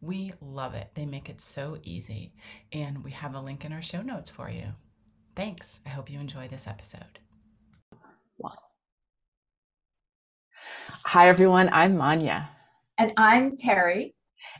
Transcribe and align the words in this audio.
We 0.00 0.32
love 0.40 0.74
it. 0.74 0.90
They 0.94 1.04
make 1.04 1.28
it 1.28 1.40
so 1.40 1.78
easy. 1.82 2.32
And 2.72 3.04
we 3.04 3.10
have 3.10 3.34
a 3.34 3.40
link 3.40 3.64
in 3.64 3.72
our 3.72 3.82
show 3.82 4.00
notes 4.00 4.30
for 4.30 4.48
you. 4.48 4.74
Thanks. 5.36 5.80
I 5.84 5.90
hope 5.90 6.10
you 6.10 6.18
enjoy 6.18 6.48
this 6.48 6.66
episode. 6.66 7.18
Hi, 11.04 11.28
everyone. 11.28 11.68
I'm 11.72 11.96
Manya. 11.96 12.48
And 12.96 13.12
I'm 13.16 13.56
Terri. 13.56 14.14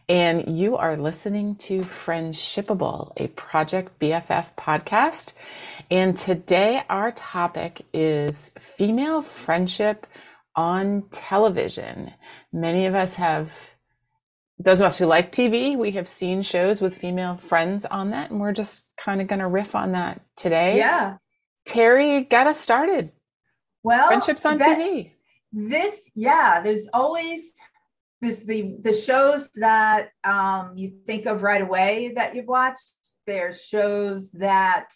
And 0.08 0.58
you 0.58 0.76
are 0.76 0.96
listening 0.96 1.56
to 1.56 1.82
Friendshipable, 1.82 3.12
a 3.16 3.28
Project 3.28 3.98
BFF 3.98 4.54
podcast. 4.56 5.34
And 5.90 6.16
today 6.16 6.82
our 6.90 7.12
topic 7.12 7.82
is 7.92 8.52
female 8.58 9.22
friendship 9.22 10.06
on 10.56 11.04
television. 11.10 12.12
Many 12.52 12.86
of 12.86 12.94
us 12.94 13.16
have 13.16 13.74
those 14.60 14.80
of 14.80 14.86
us 14.86 14.98
who 14.98 15.06
like 15.06 15.32
TV, 15.32 15.76
we 15.76 15.92
have 15.92 16.06
seen 16.06 16.42
shows 16.42 16.82
with 16.82 16.94
female 16.94 17.38
friends 17.38 17.86
on 17.86 18.10
that, 18.10 18.30
and 18.30 18.40
we're 18.40 18.52
just 18.52 18.82
kind 18.98 19.22
of 19.22 19.26
going 19.26 19.38
to 19.38 19.46
riff 19.46 19.74
on 19.74 19.92
that 19.92 20.20
today. 20.36 20.76
Yeah. 20.76 21.16
Terri 21.66 22.28
got 22.28 22.46
us 22.46 22.60
started. 22.60 23.10
Well, 23.82 24.08
friendships 24.08 24.44
on 24.44 24.58
that, 24.58 24.78
TV. 24.78 25.12
This, 25.50 26.10
yeah, 26.14 26.60
there's 26.62 26.88
always 26.92 27.52
this 28.20 28.44
the 28.44 28.76
the 28.82 28.92
shows 28.92 29.48
that 29.54 30.10
um, 30.24 30.72
you 30.76 30.92
think 31.06 31.24
of 31.24 31.42
right 31.42 31.62
away 31.62 32.12
that 32.16 32.34
you've 32.34 32.46
watched. 32.46 32.92
There's 33.26 33.64
shows 33.64 34.30
that 34.32 34.90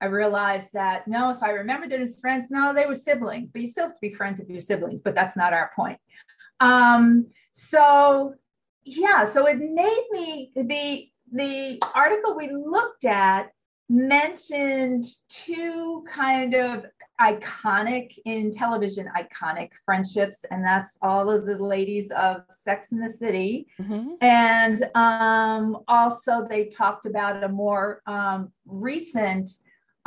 I 0.00 0.06
realized 0.06 0.68
that 0.74 1.08
no, 1.08 1.30
if 1.30 1.42
I 1.42 1.50
remember 1.50 1.88
them 1.88 2.00
as 2.00 2.20
friends, 2.20 2.46
no, 2.48 2.72
they 2.72 2.86
were 2.86 2.94
siblings, 2.94 3.50
but 3.52 3.62
you 3.62 3.68
still 3.68 3.84
have 3.84 3.94
to 3.94 3.98
be 4.00 4.14
friends 4.14 4.38
with 4.38 4.48
your 4.48 4.60
siblings, 4.60 5.02
but 5.02 5.16
that's 5.16 5.36
not 5.36 5.52
our 5.52 5.72
point. 5.74 5.98
Um, 6.60 7.26
so 7.50 8.34
yeah, 8.96 9.30
so 9.30 9.46
it 9.46 9.58
made 9.58 10.06
me 10.10 10.52
the 10.54 11.08
the 11.32 11.78
article 11.94 12.36
we 12.36 12.50
looked 12.50 13.04
at 13.04 13.50
mentioned 13.88 15.04
two 15.28 16.04
kind 16.08 16.54
of 16.54 16.86
iconic 17.20 18.16
in 18.24 18.50
television 18.50 19.08
iconic 19.16 19.70
friendships 19.84 20.44
and 20.50 20.64
that's 20.64 20.96
all 21.02 21.28
of 21.30 21.44
the 21.44 21.56
ladies 21.56 22.10
of 22.12 22.42
sex 22.48 22.92
in 22.92 23.00
the 23.00 23.10
city 23.10 23.66
mm-hmm. 23.78 24.12
and 24.22 24.88
um, 24.94 25.78
also 25.86 26.46
they 26.48 26.64
talked 26.64 27.04
about 27.04 27.44
a 27.44 27.48
more 27.48 28.00
um, 28.06 28.50
recent 28.64 29.50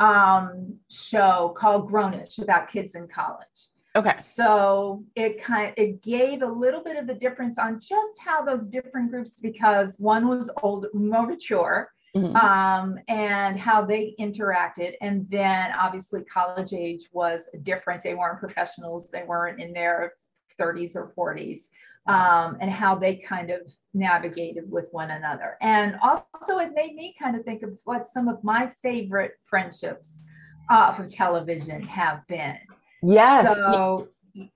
um, 0.00 0.74
show 0.90 1.54
called 1.56 1.90
grownish 1.90 2.38
about 2.38 2.68
kids 2.68 2.94
in 2.96 3.06
college 3.06 3.66
Okay. 3.96 4.16
So 4.16 5.04
it 5.14 5.40
kind 5.40 5.68
of, 5.68 5.74
it 5.76 6.02
gave 6.02 6.42
a 6.42 6.46
little 6.46 6.82
bit 6.82 6.96
of 6.96 7.06
the 7.06 7.14
difference 7.14 7.58
on 7.58 7.78
just 7.78 8.18
how 8.18 8.42
those 8.42 8.66
different 8.66 9.10
groups, 9.10 9.38
because 9.38 9.96
one 10.00 10.26
was 10.26 10.50
old, 10.62 10.86
more 10.92 11.26
mature, 11.26 11.90
mm-hmm. 12.16 12.34
um, 12.34 12.98
and 13.06 13.58
how 13.58 13.84
they 13.84 14.14
interacted, 14.18 14.94
and 15.00 15.26
then 15.30 15.72
obviously 15.78 16.24
college 16.24 16.72
age 16.72 17.08
was 17.12 17.48
different. 17.62 18.02
They 18.02 18.14
weren't 18.14 18.40
professionals; 18.40 19.08
they 19.10 19.22
weren't 19.22 19.60
in 19.60 19.72
their 19.72 20.14
30s 20.60 20.96
or 20.96 21.12
40s, 21.16 21.62
um, 22.08 22.56
and 22.60 22.70
how 22.70 22.96
they 22.96 23.16
kind 23.16 23.50
of 23.50 23.60
navigated 23.92 24.68
with 24.68 24.86
one 24.90 25.12
another. 25.12 25.56
And 25.60 25.96
also, 26.02 26.58
it 26.58 26.72
made 26.74 26.96
me 26.96 27.14
kind 27.16 27.36
of 27.36 27.44
think 27.44 27.62
of 27.62 27.70
what 27.84 28.08
some 28.08 28.26
of 28.26 28.42
my 28.42 28.72
favorite 28.82 29.34
friendships 29.44 30.22
off 30.68 30.98
of 30.98 31.08
television 31.08 31.82
have 31.82 32.26
been. 32.26 32.56
Yes. 33.04 33.56
So, 33.56 34.08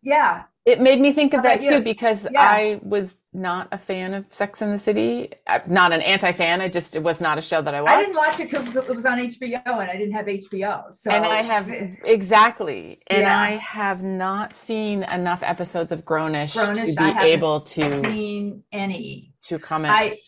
yeah. 0.02 0.44
It 0.64 0.80
made 0.80 1.00
me 1.00 1.12
think 1.12 1.32
of 1.32 1.42
that 1.44 1.62
too 1.62 1.80
because 1.80 2.28
yeah. 2.30 2.42
I 2.42 2.78
was 2.82 3.16
not 3.32 3.68
a 3.72 3.78
fan 3.78 4.12
of 4.12 4.26
Sex 4.28 4.60
in 4.60 4.70
the 4.70 4.78
City. 4.78 5.30
I'm 5.46 5.62
not 5.66 5.92
an 5.94 6.02
anti-fan. 6.02 6.60
I 6.60 6.68
just 6.68 6.94
it 6.94 7.02
was 7.02 7.22
not 7.22 7.38
a 7.38 7.40
show 7.40 7.62
that 7.62 7.74
I 7.74 7.80
watched. 7.80 7.96
I 7.96 8.02
didn't 8.02 8.16
watch 8.16 8.40
it 8.40 8.50
because 8.50 8.76
it 8.76 8.94
was 8.94 9.06
on 9.06 9.18
HBO 9.18 9.62
and 9.64 9.90
I 9.90 9.96
didn't 9.96 10.12
have 10.12 10.26
HBO. 10.26 10.92
So 10.92 11.10
and 11.10 11.24
I 11.24 11.40
have 11.40 11.70
exactly, 12.04 13.00
and 13.06 13.22
yeah. 13.22 13.40
I 13.40 13.50
have 13.52 14.02
not 14.02 14.54
seen 14.54 15.04
enough 15.04 15.42
episodes 15.42 15.90
of 15.90 16.04
Grownish, 16.04 16.54
Grownish 16.54 16.96
to 16.96 17.18
be 17.22 17.28
able 17.28 17.60
to 17.60 18.04
seen 18.04 18.62
any 18.70 19.32
to 19.42 19.58
comment. 19.58 19.94
I, 19.94 20.18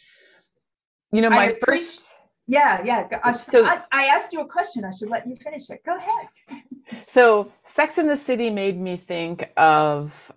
you 1.12 1.20
know, 1.20 1.28
my 1.28 1.54
first 1.66 2.10
yeah, 2.50 2.82
yeah. 2.84 3.06
I, 3.22 3.32
so, 3.32 3.64
I, 3.64 3.80
I, 3.92 4.06
asked 4.06 4.32
you 4.32 4.40
a 4.40 4.44
question. 4.44 4.84
I 4.84 4.90
should 4.90 5.08
let 5.08 5.24
you 5.24 5.36
finish 5.36 5.70
it. 5.70 5.84
Go 5.86 5.96
ahead. 5.96 6.26
so, 7.06 7.52
Sex 7.70 7.98
in 7.98 8.08
the 8.08 8.16
City 8.16 8.50
made 8.50 8.80
me 8.80 8.96
think 8.96 9.52
of 9.56 10.32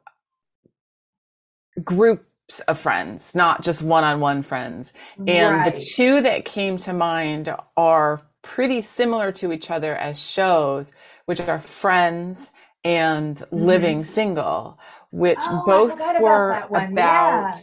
groups 1.83 2.59
of 2.67 2.77
friends, 2.77 3.33
not 3.33 3.63
just 3.63 3.81
one 3.81 4.03
on 4.03 4.19
one 4.19 4.43
friends. 4.43 4.93
And 5.17 5.57
right. 5.57 5.73
the 5.73 5.79
two 5.79 6.21
that 6.21 6.45
came 6.45 6.77
to 6.79 6.93
mind 6.93 7.53
are 7.75 8.21
pretty 8.43 8.81
similar 8.81 9.31
to 9.31 9.51
each 9.51 9.71
other 9.71 9.95
as 9.95 10.21
shows, 10.21 10.91
which 11.25 11.41
are 11.41 11.57
Friends 11.57 12.51
and 12.83 13.37
mm-hmm. 13.37 13.55
Living 13.55 14.03
Single, 14.03 14.79
which 15.09 15.39
oh, 15.41 15.63
both 15.65 15.99
were 16.21 16.51
about, 16.51 16.91
about 16.91 16.93
yeah. 16.93 17.59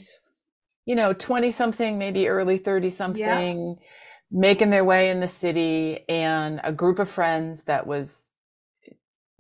you 0.85 0.97
know, 0.97 1.13
20 1.13 1.53
something, 1.53 1.97
maybe 1.97 2.29
early 2.29 2.59
30 2.59 2.91
something. 2.91 3.79
Yeah 3.79 3.85
making 4.33 4.71
their 4.71 4.85
way 4.85 5.11
in 5.11 5.19
the 5.19 5.27
city 5.27 6.05
and 6.09 6.61
a 6.63 6.71
group 6.71 7.01
of 7.01 7.09
friends 7.09 7.65
that 7.65 7.85
was 7.85 8.29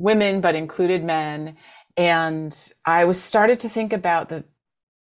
women 0.00 0.41
but 0.41 0.55
included 0.55 1.05
men 1.05 1.56
and 1.97 2.72
i 2.84 3.05
was 3.05 3.22
started 3.22 3.61
to 3.61 3.69
think 3.69 3.93
about 3.93 4.28
the 4.28 4.44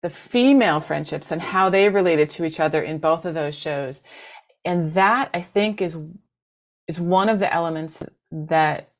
the 0.03 0.10
female 0.10 0.81
friendships 0.81 1.31
and 1.31 1.41
how 1.41 1.70
they 1.70 1.88
related 1.88 2.28
to 2.28 2.44
each 2.44 2.60
other 2.60 2.82
in 2.82 2.98
both 2.98 3.25
of 3.25 3.34
those 3.34 3.59
shows 3.59 4.03
and 4.65 4.92
that 4.94 5.31
i 5.32 5.41
think 5.41 5.81
is 5.81 5.97
is 6.88 7.00
one 7.00 7.28
of 7.28 7.38
the 7.38 7.53
elements 7.53 8.03
that 8.31 8.91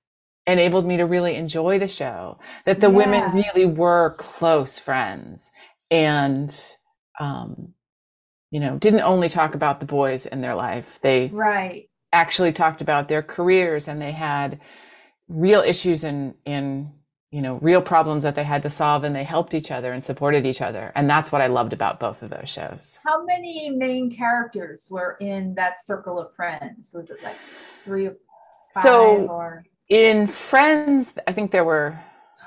enabled 0.47 0.87
me 0.87 0.97
to 0.97 1.05
really 1.05 1.35
enjoy 1.35 1.79
the 1.79 1.89
show 1.89 2.39
that 2.65 2.81
the 2.81 2.91
yeah. 2.91 2.97
women 2.97 3.33
really 3.33 3.67
were 3.67 4.15
close 4.19 4.79
friends 4.79 5.51
and 5.91 6.75
um 7.21 7.75
you 8.53 8.61
know, 8.61 8.77
didn't 8.79 9.01
only 9.01 9.31
talk 9.31 9.55
about 9.55 9.81
the 9.81 9.87
boys 9.87 10.27
in 10.27 10.43
their 10.43 10.55
life. 10.55 11.01
They 11.01 11.29
right 11.33 11.89
actually 12.13 12.53
talked 12.53 12.83
about 12.83 13.09
their 13.09 13.23
careers 13.23 13.89
and 13.89 14.01
they 14.01 14.13
had 14.13 14.61
real 15.33 15.61
issues 15.61 16.05
and 16.05 16.35
in 16.45 16.93
you 17.31 17.41
know 17.41 17.57
real 17.63 17.81
problems 17.81 18.23
that 18.25 18.35
they 18.35 18.45
had 18.45 18.63
to 18.63 18.71
solve 18.71 19.05
and 19.05 19.17
they 19.17 19.25
helped 19.25 19.55
each 19.55 19.71
other 19.71 19.93
and 19.93 20.05
supported 20.05 20.45
each 20.45 20.61
other 20.61 20.93
and 20.95 21.09
that's 21.09 21.33
what 21.33 21.41
i 21.41 21.47
loved 21.47 21.73
about 21.73 21.99
both 21.99 22.23
of 22.23 22.31
those 22.31 22.49
shows 22.49 23.01
how 23.05 23.25
many 23.25 23.71
main 23.71 24.15
characters 24.15 24.87
were 24.91 25.17
in 25.21 25.55
that 25.55 25.85
circle 25.85 26.21
of 26.21 26.35
friends 26.37 26.93
was 26.95 27.11
it 27.11 27.23
like 27.25 27.37
three 27.85 28.07
or 28.07 28.17
five 28.75 28.83
so 28.83 29.27
or 29.29 29.65
in 29.89 30.27
friends 30.27 31.15
i 31.27 31.33
think 31.33 31.51
there 31.51 31.65
were 31.65 31.99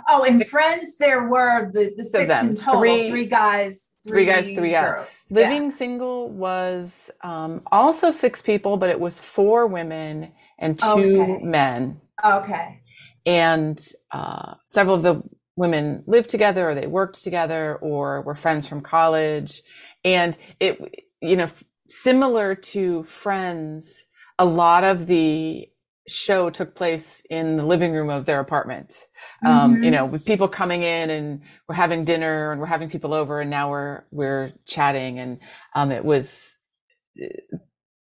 oh 0.08 0.24
in 0.24 0.44
friends 0.44 0.98
there 0.98 1.28
were 1.28 1.72
the, 1.74 1.94
the 1.98 2.04
six 2.04 2.28
them. 2.28 2.50
in 2.50 2.56
total 2.56 2.80
three, 2.82 3.10
three 3.10 3.26
guys 3.26 3.92
three, 4.08 4.26
guys, 4.26 4.46
three 4.46 4.72
girls. 4.72 4.96
guys. 4.96 5.26
Living 5.32 5.64
yeah. 5.64 5.70
single 5.70 6.30
was 6.30 7.10
um, 7.22 7.60
also 7.72 8.12
six 8.12 8.40
people, 8.40 8.78
but 8.78 8.90
it 8.90 9.00
was 9.00 9.20
four 9.20 9.66
women 9.66 10.32
and 10.60 10.78
two 10.78 11.22
okay. 11.22 11.44
men. 11.44 12.00
Okay. 12.24 12.82
And 13.26 13.84
uh, 14.12 14.56
several 14.66 14.96
of 14.96 15.04
the 15.04 15.24
women 15.56 16.04
lived 16.06 16.30
together, 16.30 16.70
or 16.70 16.76
they 16.76 16.88
worked 16.88 17.24
together, 17.24 17.78
or 17.78 18.22
were 18.22 18.36
friends 18.36 18.68
from 18.68 18.82
college. 18.82 19.64
And 20.04 20.38
it, 20.60 20.80
you 21.22 21.36
know, 21.36 21.50
similar 21.90 22.56
to 22.56 23.04
Friends, 23.04 24.06
a 24.38 24.46
lot 24.46 24.84
of 24.84 25.08
the 25.08 25.70
show 26.08 26.52
took 26.52 26.76
place 26.76 27.24
in 27.32 27.58
the 27.58 27.66
living 27.66 27.92
room 27.92 28.10
of 28.12 28.26
their 28.26 28.40
apartment. 28.40 29.08
Um, 29.44 29.76
mm-hmm. 29.76 29.84
You 29.84 29.92
know, 29.92 30.06
with 30.06 30.24
people 30.24 30.48
coming 30.48 30.84
in 30.84 31.10
and 31.10 31.42
we're 31.68 31.76
having 31.76 32.06
dinner 32.06 32.52
and 32.52 32.62
we're 32.62 32.68
having 32.68 32.90
people 32.90 33.14
over 33.14 33.42
and 33.42 33.50
now 33.50 33.72
we're, 33.72 34.04
we're 34.12 34.52
chatting. 34.68 35.18
And, 35.18 35.40
um, 35.74 35.92
it 35.92 36.06
was, 36.06 36.58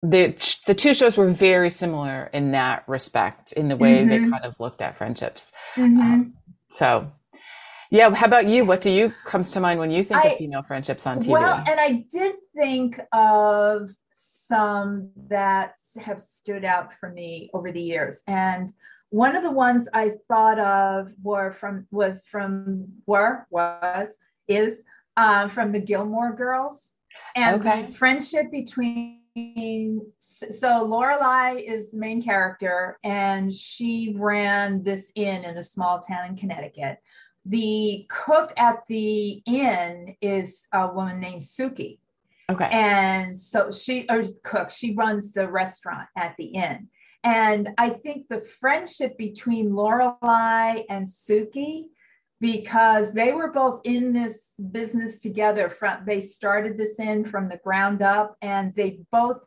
the, 0.02 0.58
the 0.66 0.74
two 0.74 0.94
shows 0.94 1.18
were 1.18 1.28
very 1.28 1.70
similar 1.70 2.30
in 2.32 2.52
that 2.52 2.84
respect, 2.86 3.52
in 3.52 3.68
the 3.68 3.76
way 3.76 3.98
mm-hmm. 3.98 4.08
they 4.08 4.18
kind 4.20 4.44
of 4.44 4.54
looked 4.60 4.80
at 4.80 4.96
friendships. 4.96 5.52
Mm-hmm. 5.74 6.00
Um, 6.00 6.34
so 6.68 7.10
Yeah. 7.90 8.14
How 8.14 8.26
about 8.26 8.46
you? 8.46 8.64
What 8.64 8.80
do 8.80 8.90
you 8.90 9.12
comes 9.24 9.50
to 9.52 9.60
mind 9.60 9.80
when 9.80 9.90
you 9.90 10.04
think 10.04 10.24
I, 10.24 10.28
of 10.28 10.38
female 10.38 10.62
friendships 10.62 11.06
on 11.06 11.20
TV? 11.20 11.28
Well, 11.28 11.62
and 11.66 11.80
I 11.80 12.04
did 12.10 12.36
think 12.56 13.00
of 13.12 13.90
some 14.12 15.10
that 15.28 15.74
have 16.00 16.20
stood 16.20 16.64
out 16.64 16.94
for 16.94 17.10
me 17.10 17.50
over 17.54 17.72
the 17.72 17.80
years. 17.80 18.22
And 18.26 18.70
one 19.10 19.36
of 19.36 19.42
the 19.42 19.50
ones 19.50 19.88
I 19.94 20.12
thought 20.28 20.58
of 20.58 21.12
were 21.22 21.52
from 21.52 21.86
was 21.90 22.26
from 22.26 22.86
were 23.06 23.46
was 23.50 24.14
is 24.48 24.82
uh, 25.16 25.48
from 25.48 25.72
the 25.72 25.80
Gilmore 25.80 26.32
Girls 26.34 26.92
and 27.34 27.60
okay. 27.60 27.86
the 27.86 27.92
friendship 27.92 28.50
between 28.50 29.17
so 30.18 30.68
Lorelai 30.86 31.62
is 31.62 31.90
the 31.90 31.98
main 31.98 32.22
character, 32.22 32.98
and 33.04 33.52
she 33.52 34.14
ran 34.18 34.82
this 34.82 35.10
inn 35.14 35.44
in 35.44 35.56
a 35.56 35.62
small 35.62 36.00
town 36.00 36.26
in 36.26 36.36
Connecticut. 36.36 36.98
The 37.44 38.06
cook 38.08 38.52
at 38.56 38.84
the 38.88 39.42
inn 39.46 40.16
is 40.20 40.66
a 40.72 40.92
woman 40.92 41.20
named 41.20 41.42
Sookie. 41.42 41.98
Okay. 42.50 42.68
And 42.70 43.36
so 43.36 43.70
she 43.70 44.06
or 44.08 44.22
cook, 44.42 44.70
she 44.70 44.94
runs 44.94 45.32
the 45.32 45.48
restaurant 45.48 46.08
at 46.16 46.34
the 46.38 46.46
inn. 46.46 46.88
And 47.24 47.70
I 47.78 47.90
think 47.90 48.28
the 48.28 48.40
friendship 48.60 49.18
between 49.18 49.70
Lorelai 49.70 50.84
and 50.88 51.06
Sookie, 51.06 51.86
because 52.40 53.12
they 53.12 53.32
were 53.32 53.50
both 53.50 53.80
in 53.84 54.12
this 54.12 54.52
business 54.70 55.16
together 55.20 55.68
from 55.68 56.04
they 56.06 56.20
started 56.20 56.78
this 56.78 56.98
in 56.98 57.24
from 57.24 57.48
the 57.48 57.58
ground 57.58 58.02
up 58.02 58.36
and 58.42 58.74
they 58.74 59.00
both 59.10 59.38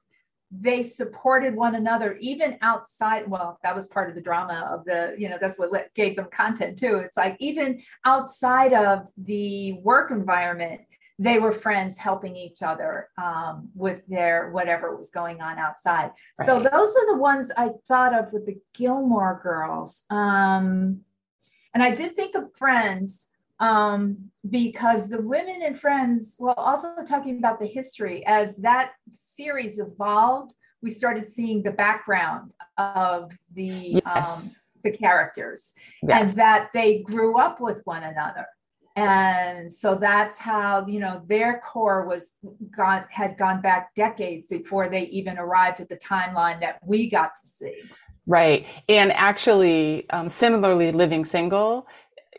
they 0.51 0.83
supported 0.83 1.55
one 1.55 1.75
another 1.75 2.17
even 2.19 2.57
outside 2.61 3.29
well 3.29 3.57
that 3.63 3.73
was 3.73 3.87
part 3.87 4.09
of 4.09 4.15
the 4.15 4.21
drama 4.21 4.69
of 4.73 4.83
the 4.83 5.15
you 5.17 5.29
know 5.29 5.37
that's 5.39 5.57
what 5.57 5.71
gave 5.95 6.17
them 6.17 6.27
content 6.31 6.77
too 6.77 6.97
it's 6.97 7.15
like 7.15 7.37
even 7.39 7.81
outside 8.05 8.73
of 8.73 9.07
the 9.17 9.73
work 9.81 10.11
environment 10.11 10.81
they 11.21 11.37
were 11.37 11.51
friends 11.51 11.99
helping 11.99 12.35
each 12.35 12.63
other 12.63 13.07
um, 13.21 13.69
with 13.75 14.01
their 14.07 14.49
whatever 14.49 14.95
was 14.97 15.11
going 15.11 15.39
on 15.39 15.59
outside. 15.59 16.09
Right. 16.39 16.47
So 16.47 16.55
those 16.55 16.95
are 16.95 17.13
the 17.13 17.17
ones 17.17 17.51
I 17.55 17.69
thought 17.87 18.17
of 18.17 18.33
with 18.33 18.47
the 18.47 18.57
Gilmore 18.73 19.39
girls. 19.43 20.01
Um, 20.09 21.01
and 21.73 21.81
I 21.83 21.93
did 21.95 22.15
think 22.15 22.35
of 22.35 22.53
friends 22.55 23.27
um, 23.59 24.31
because 24.49 25.07
the 25.07 25.21
women 25.21 25.61
in 25.61 25.75
Friends, 25.75 26.35
well, 26.39 26.55
also 26.57 26.95
talking 27.07 27.37
about 27.37 27.59
the 27.59 27.67
history 27.67 28.25
as 28.25 28.57
that 28.57 28.93
series 29.11 29.77
evolved, 29.77 30.55
we 30.81 30.89
started 30.89 31.31
seeing 31.31 31.61
the 31.61 31.71
background 31.71 32.53
of 32.77 33.31
the 33.53 34.01
yes. 34.05 34.39
um, 34.39 34.49
the 34.83 34.91
characters 34.91 35.73
yes. 36.01 36.31
and 36.31 36.39
that 36.39 36.69
they 36.73 37.03
grew 37.03 37.37
up 37.37 37.61
with 37.61 37.81
one 37.85 38.01
another 38.01 38.47
and 38.95 39.71
so 39.71 39.95
that's 39.95 40.37
how 40.37 40.85
you 40.85 40.99
know 40.99 41.21
their 41.27 41.61
core 41.65 42.05
was 42.05 42.35
gone 42.75 43.05
had 43.09 43.37
gone 43.37 43.61
back 43.61 43.93
decades 43.95 44.49
before 44.49 44.89
they 44.89 45.03
even 45.03 45.37
arrived 45.37 45.79
at 45.79 45.87
the 45.87 45.97
timeline 45.97 46.59
that 46.59 46.79
we 46.83 47.09
got 47.09 47.31
to 47.41 47.47
see 47.47 47.75
right 48.27 48.67
and 48.89 49.11
actually 49.13 50.09
um, 50.11 50.29
similarly 50.29 50.91
living 50.91 51.25
single 51.25 51.87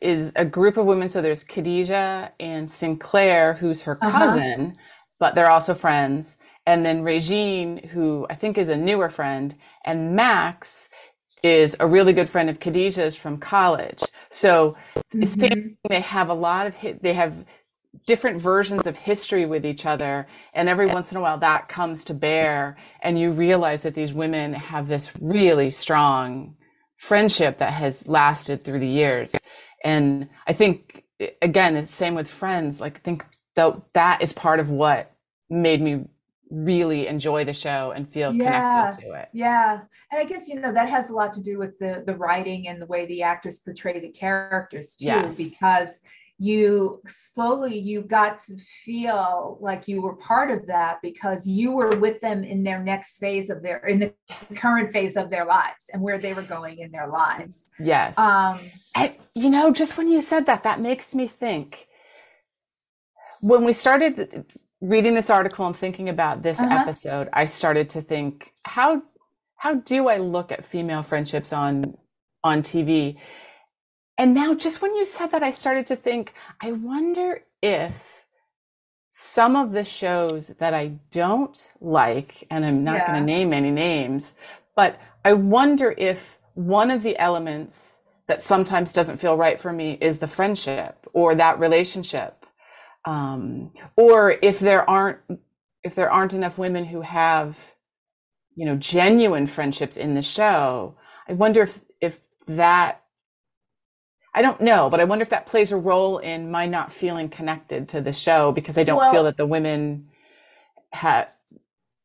is 0.01 0.33
a 0.37 0.45
group 0.45 0.77
of 0.77 0.87
women 0.87 1.09
so 1.09 1.21
there's 1.21 1.45
khadijah 1.45 2.33
and 2.41 2.67
synclaire 2.67 3.57
who's 3.57 3.83
her 3.83 3.99
uh-huh. 4.03 4.19
cousin 4.19 4.67
uh-huh. 4.67 4.77
but 5.19 5.35
they're 5.35 5.51
also 5.51 5.75
friends 5.75 6.37
and 6.67 6.85
then 6.87 7.03
regine 7.03 7.79
who 7.89 8.27
i 8.31 8.35
think 8.35 8.59
is 8.59 8.69
a 8.69 8.77
newer 8.77 9.09
friend 9.09 9.55
and 9.85 10.15
max 10.15 10.89
is 11.43 11.77
a 11.81 11.87
really 11.87 12.13
good 12.13 12.29
friend 12.29 12.49
of 12.49 12.61
Khadijah's 12.61 13.17
from 13.17 13.37
college. 13.39 14.01
So 14.31 14.77
mm-hmm. 15.15 15.75
they 15.89 16.01
have 16.01 16.29
a 16.29 16.35
lot 16.35 16.69
of 16.69 16.77
they 17.01 17.13
have 17.13 17.45
different 18.07 18.41
versions 18.41 18.87
of 18.87 18.97
history 18.97 19.47
with 19.47 19.65
each 19.65 19.87
other 19.87 20.27
and 20.55 20.69
every 20.69 20.87
once 20.87 21.11
in 21.11 21.17
a 21.17 21.21
while 21.21 21.39
that 21.39 21.69
comes 21.69 22.05
to 22.05 22.15
bear 22.15 22.77
and 23.01 23.19
you 23.19 23.31
realize 23.31 23.83
that 23.83 23.95
these 23.95 24.13
women 24.13 24.53
have 24.53 24.89
this 24.89 25.11
really 25.21 25.71
strong 25.71 26.57
friendship 26.97 27.59
that 27.59 27.73
has 27.73 28.07
lasted 28.07 28.65
through 28.65 28.79
the 28.79 28.87
years 28.87 29.35
and 29.85 30.29
i 30.47 30.53
think 30.53 31.05
again 31.41 31.77
it's 31.77 31.95
same 31.95 32.15
with 32.15 32.29
friends 32.29 32.81
like 32.81 32.97
i 32.97 33.01
think 33.01 33.25
that 33.55 33.81
that 33.93 34.23
is 34.23 34.33
part 34.33 34.61
of 34.61 34.71
what 34.71 35.13
made 35.51 35.81
me 35.81 36.05
really 36.53 37.07
enjoy 37.07 37.45
the 37.45 37.55
show 37.55 37.93
and 37.93 38.09
feel 38.13 38.33
yeah, 38.33 38.93
connected 38.93 39.07
to 39.07 39.15
it. 39.15 39.29
Yeah. 39.33 39.81
And 40.11 40.21
I 40.21 40.25
guess, 40.25 40.49
you 40.49 40.61
know, 40.61 40.73
that 40.73 40.89
has 40.89 41.09
a 41.09 41.15
lot 41.15 41.33
to 41.35 41.41
do 41.41 41.59
with 41.59 41.79
the 41.79 42.03
the 42.07 42.15
writing 42.15 42.69
and 42.69 42.81
the 42.81 42.87
way 42.87 43.07
the 43.07 43.23
actors 43.23 43.59
portray 43.59 43.99
the 43.99 44.11
characters 44.11 44.95
too, 44.95 45.07
yes. 45.07 45.37
because 45.37 46.03
you 46.43 47.01
slowly 47.07 47.79
you 47.79 48.03
got 48.03 48.39
to 48.39 48.57
feel 48.85 49.59
like 49.61 49.87
you 49.87 50.03
were 50.03 50.17
part 50.17 50.51
of 50.51 50.67
that 50.67 50.99
because 51.03 51.47
you 51.47 51.71
were 51.71 51.97
with 51.97 52.21
them 52.21 52.43
in 52.43 52.65
their 52.65 52.83
next 52.83 53.19
phase 53.19 53.49
of 53.51 53.63
their 53.63 53.79
in 53.87 53.99
the 53.99 54.13
current 54.55 54.91
phase 54.91 55.17
of 55.17 55.31
their 55.31 55.45
lives 55.45 55.85
and 55.93 56.03
where 56.03 56.19
they 56.19 56.33
were 56.35 56.43
going 56.43 56.79
in 56.79 56.91
their 56.91 57.09
lives 57.09 57.71
yes 57.79 58.19
um 58.19 58.59
and, 58.95 59.13
you 59.35 59.49
know 59.49 59.73
just 59.73 59.97
when 59.97 60.09
you 60.09 60.21
said 60.21 60.47
that 60.47 60.63
that 60.63 60.81
makes 60.81 61.15
me 61.15 61.27
think 61.27 61.87
when 63.41 63.65
we 63.65 63.73
started 63.73 64.45
reading 64.83 65.15
this 65.15 65.31
article 65.31 65.67
and 65.67 65.77
thinking 65.77 66.09
about 66.09 66.43
this 66.43 66.61
uh-huh. 66.61 66.75
episode, 66.75 67.29
I 67.33 67.45
started 67.45 67.89
to 67.91 68.03
think 68.03 68.53
how 68.65 69.03
how 69.57 69.75
do 69.75 70.09
I 70.09 70.17
look 70.19 70.51
at 70.51 70.65
female 70.65 71.03
friendships 71.03 71.53
on 71.53 71.97
on 72.45 72.63
TV? 72.63 73.17
And 74.19 74.35
now 74.35 74.55
just 74.55 74.83
when 74.83 74.95
you 74.95 75.05
said 75.05 75.29
that 75.29 75.43
I 75.43 75.51
started 75.51 75.87
to 75.87 75.97
think 75.97 76.35
I 76.61 76.73
wonder 76.73 77.43
if 77.63 78.27
some 79.09 79.57
of 79.57 79.73
the 79.73 79.85
shows 79.85 80.49
that 80.49 80.75
I 80.75 80.93
don't 81.11 81.73
like 81.81 82.47
and 82.51 82.65
I'm 82.65 82.83
not 82.85 82.97
yeah. 82.97 83.07
going 83.09 83.21
to 83.21 83.27
name 83.27 83.53
any 83.53 83.71
names, 83.71 84.35
but 84.75 84.99
I 85.25 85.35
wonder 85.35 85.95
if 85.97 86.39
one 86.55 86.91
of 86.91 87.03
the 87.03 87.19
elements 87.19 88.01
that 88.27 88.43
sometimes 88.43 88.93
doesn't 88.93 89.19
feel 89.19 89.37
right 89.37 89.61
for 89.61 89.73
me 89.73 89.99
is 90.01 90.19
the 90.19 90.29
friendship 90.29 91.07
or 91.13 91.35
that 91.35 91.59
relationship 91.59 92.43
um, 93.05 93.73
or 93.97 94.37
if 94.43 94.59
there 94.59 94.89
aren't 94.89 95.19
if 95.83 95.95
there 95.95 96.11
aren't 96.11 96.35
enough 96.35 96.59
women 96.59 96.85
who 96.85 97.01
have 97.01 97.75
you 98.55 98.65
know 98.65 98.77
genuine 98.77 99.47
friendships 99.47 99.97
in 99.97 100.15
the 100.15 100.23
show 100.23 100.95
i 101.29 101.33
wonder 101.33 101.63
if 101.63 101.81
if 102.01 102.21
that 102.47 103.02
i 104.35 104.43
don't 104.43 104.61
know 104.61 104.89
but 104.91 105.01
i 105.01 105.05
wonder 105.05 105.23
if 105.23 105.31
that 105.31 105.47
plays 105.47 105.73
a 105.73 105.77
role 105.77 106.19
in 106.19 106.51
my 106.51 106.67
not 106.67 106.93
feeling 106.93 107.29
connected 107.29 107.89
to 107.89 108.01
the 108.01 108.13
show 108.13 108.53
because 108.53 108.77
i 108.79 108.85
don't 108.85 108.99
well, 108.99 109.13
feel 109.13 109.25
that 109.25 109.37
the 109.37 109.47
women 109.47 110.09
have 110.93 111.29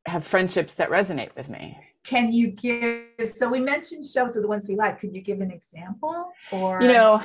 have 0.05 0.25
friendships 0.25 0.75
that 0.75 0.89
resonate 0.89 1.35
with 1.35 1.49
me 1.49 1.77
can 2.03 2.31
you 2.31 2.47
give 2.47 3.05
so 3.35 3.49
we 3.49 3.59
mentioned 3.59 4.03
shows 4.03 4.37
are 4.37 4.41
the 4.41 4.47
ones 4.47 4.67
we 4.67 4.75
like 4.75 4.99
could 4.99 5.13
you 5.13 5.21
give 5.21 5.41
an 5.41 5.51
example 5.51 6.31
or 6.51 6.81
you 6.81 6.87
know 6.87 7.21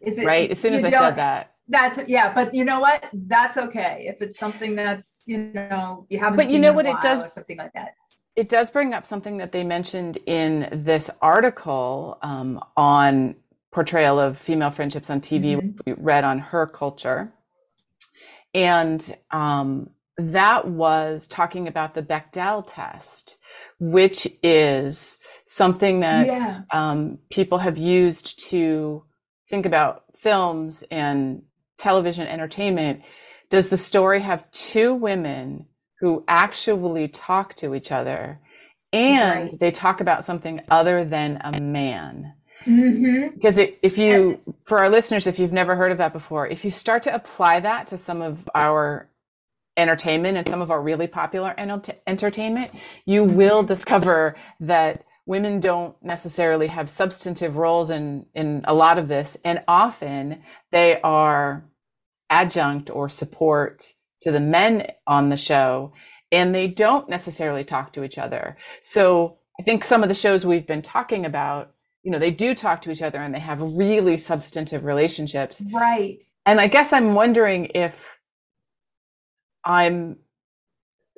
is 0.00 0.18
it 0.18 0.26
right 0.26 0.50
as 0.50 0.58
soon 0.58 0.74
as 0.74 0.84
i 0.84 0.90
said 0.90 1.16
that 1.16 1.54
that's 1.68 1.98
yeah, 2.08 2.32
but 2.34 2.54
you 2.54 2.64
know 2.64 2.80
what? 2.80 3.04
That's 3.12 3.56
okay 3.56 4.04
if 4.08 4.20
it's 4.20 4.38
something 4.38 4.74
that's 4.74 5.22
you 5.24 5.38
know 5.38 6.06
you 6.10 6.18
haven't. 6.18 6.36
But 6.36 6.50
you 6.50 6.58
know 6.58 6.72
what 6.72 6.86
it 6.86 6.96
does, 7.02 7.22
or 7.22 7.30
something 7.30 7.56
like 7.56 7.72
that. 7.72 7.94
It 8.36 8.48
does 8.48 8.70
bring 8.70 8.92
up 8.92 9.06
something 9.06 9.38
that 9.38 9.52
they 9.52 9.64
mentioned 9.64 10.18
in 10.26 10.68
this 10.72 11.08
article 11.22 12.18
um, 12.22 12.62
on 12.76 13.36
portrayal 13.74 14.20
of 14.20 14.38
female 14.38 14.70
friendships 14.70 15.10
on 15.10 15.20
TV. 15.20 15.56
Mm-hmm. 15.56 15.78
We 15.84 15.92
read 15.98 16.24
on 16.24 16.38
her 16.38 16.66
culture, 16.66 17.34
and 18.54 19.14
um, 19.30 19.90
that 20.16 20.68
was 20.68 21.26
talking 21.26 21.66
about 21.66 21.94
the 21.94 22.02
Bechdel 22.02 22.64
test, 22.66 23.36
which 23.80 24.28
is 24.42 25.18
something 25.44 26.00
that 26.00 26.26
yeah. 26.26 26.58
um, 26.72 27.18
people 27.30 27.58
have 27.58 27.76
used 27.76 28.48
to 28.50 29.02
think 29.48 29.66
about 29.66 30.04
films 30.16 30.84
and 30.90 31.42
television 31.76 32.26
entertainment, 32.28 33.02
does 33.50 33.68
the 33.68 33.76
story 33.76 34.20
have 34.20 34.50
two 34.52 34.94
women 34.94 35.66
who 36.00 36.24
actually 36.28 37.08
talk 37.08 37.54
to 37.54 37.74
each 37.74 37.90
other 37.90 38.40
and 38.92 39.50
right. 39.50 39.60
they 39.60 39.70
talk 39.70 40.00
about 40.00 40.24
something 40.24 40.60
other 40.70 41.04
than 41.04 41.40
a 41.42 41.60
man? 41.60 42.32
Mm-hmm. 42.66 43.34
Because 43.34 43.58
it, 43.58 43.78
if 43.82 43.98
you, 43.98 44.40
for 44.64 44.78
our 44.78 44.88
listeners, 44.88 45.26
if 45.26 45.38
you've 45.38 45.52
never 45.52 45.76
heard 45.76 45.92
of 45.92 45.98
that 45.98 46.12
before, 46.12 46.46
if 46.46 46.64
you 46.64 46.70
start 46.70 47.02
to 47.04 47.14
apply 47.14 47.60
that 47.60 47.86
to 47.88 47.98
some 47.98 48.22
of 48.22 48.48
our 48.54 49.08
entertainment 49.76 50.38
and 50.38 50.48
some 50.48 50.62
of 50.62 50.70
our 50.70 50.80
really 50.80 51.06
popular 51.06 51.54
ent- 51.58 51.90
entertainment, 52.06 52.70
you 53.06 53.24
mm-hmm. 53.24 53.36
will 53.36 53.62
discover 53.62 54.36
that 54.60 55.04
women 55.26 55.60
don't 55.60 56.00
necessarily 56.02 56.68
have 56.68 56.90
substantive 56.90 57.56
roles 57.56 57.90
in 57.90 58.26
in 58.34 58.62
a 58.66 58.74
lot 58.74 58.98
of 58.98 59.08
this 59.08 59.36
and 59.44 59.62
often 59.66 60.42
they 60.70 61.00
are 61.00 61.64
adjunct 62.30 62.90
or 62.90 63.08
support 63.08 63.94
to 64.20 64.30
the 64.30 64.40
men 64.40 64.86
on 65.06 65.28
the 65.28 65.36
show 65.36 65.92
and 66.30 66.54
they 66.54 66.68
don't 66.68 67.08
necessarily 67.08 67.64
talk 67.64 67.92
to 67.92 68.04
each 68.04 68.18
other 68.18 68.56
so 68.80 69.38
i 69.58 69.62
think 69.62 69.82
some 69.82 70.02
of 70.02 70.08
the 70.08 70.14
shows 70.14 70.44
we've 70.44 70.66
been 70.66 70.82
talking 70.82 71.24
about 71.24 71.73
you 72.04 72.10
know 72.10 72.18
they 72.18 72.30
do 72.30 72.54
talk 72.54 72.82
to 72.82 72.92
each 72.92 73.02
other 73.02 73.18
and 73.18 73.34
they 73.34 73.40
have 73.40 73.60
really 73.60 74.16
substantive 74.16 74.84
relationships. 74.84 75.62
Right. 75.72 76.22
And 76.46 76.60
i 76.60 76.68
guess 76.68 76.92
i'm 76.92 77.14
wondering 77.14 77.70
if 77.74 78.18
i'm 79.64 80.18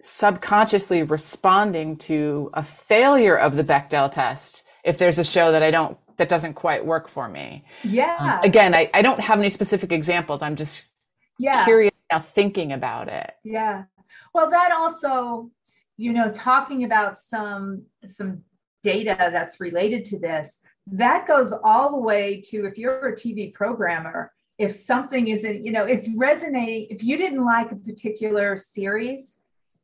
subconsciously 0.00 1.02
responding 1.02 1.96
to 1.96 2.50
a 2.54 2.62
failure 2.62 3.36
of 3.36 3.56
the 3.56 3.64
bechdel 3.64 4.10
test 4.10 4.62
if 4.84 4.98
there's 4.98 5.18
a 5.18 5.24
show 5.24 5.52
that 5.52 5.62
i 5.62 5.70
don't 5.70 5.98
that 6.16 6.28
doesn't 6.30 6.54
quite 6.54 6.86
work 6.86 7.08
for 7.08 7.28
me. 7.28 7.64
Yeah. 7.82 8.16
Um, 8.18 8.44
again 8.44 8.74
I, 8.74 8.88
I 8.94 9.02
don't 9.02 9.20
have 9.20 9.38
any 9.38 9.50
specific 9.50 9.92
examples. 9.92 10.40
I'm 10.42 10.56
just 10.56 10.92
yeah. 11.38 11.64
curious 11.64 11.92
now 12.10 12.20
thinking 12.20 12.72
about 12.72 13.08
it. 13.08 13.32
Yeah. 13.44 13.84
Well 14.32 14.48
that 14.50 14.72
also 14.72 15.50
you 15.96 16.12
know 16.12 16.30
talking 16.30 16.84
about 16.84 17.18
some 17.18 17.82
some 18.06 18.42
data 18.82 19.16
that's 19.18 19.60
related 19.60 20.04
to 20.06 20.18
this 20.18 20.60
that 20.88 21.26
goes 21.26 21.52
all 21.64 21.90
the 21.90 21.98
way 21.98 22.40
to 22.50 22.66
if 22.66 22.78
you're 22.78 23.08
a 23.08 23.14
TV 23.14 23.52
programmer, 23.52 24.32
if 24.58 24.74
something 24.74 25.28
isn't, 25.28 25.64
you 25.64 25.72
know, 25.72 25.84
it's 25.84 26.08
resonating. 26.16 26.86
If 26.90 27.02
you 27.02 27.16
didn't 27.16 27.44
like 27.44 27.72
a 27.72 27.76
particular 27.76 28.56
series 28.56 29.36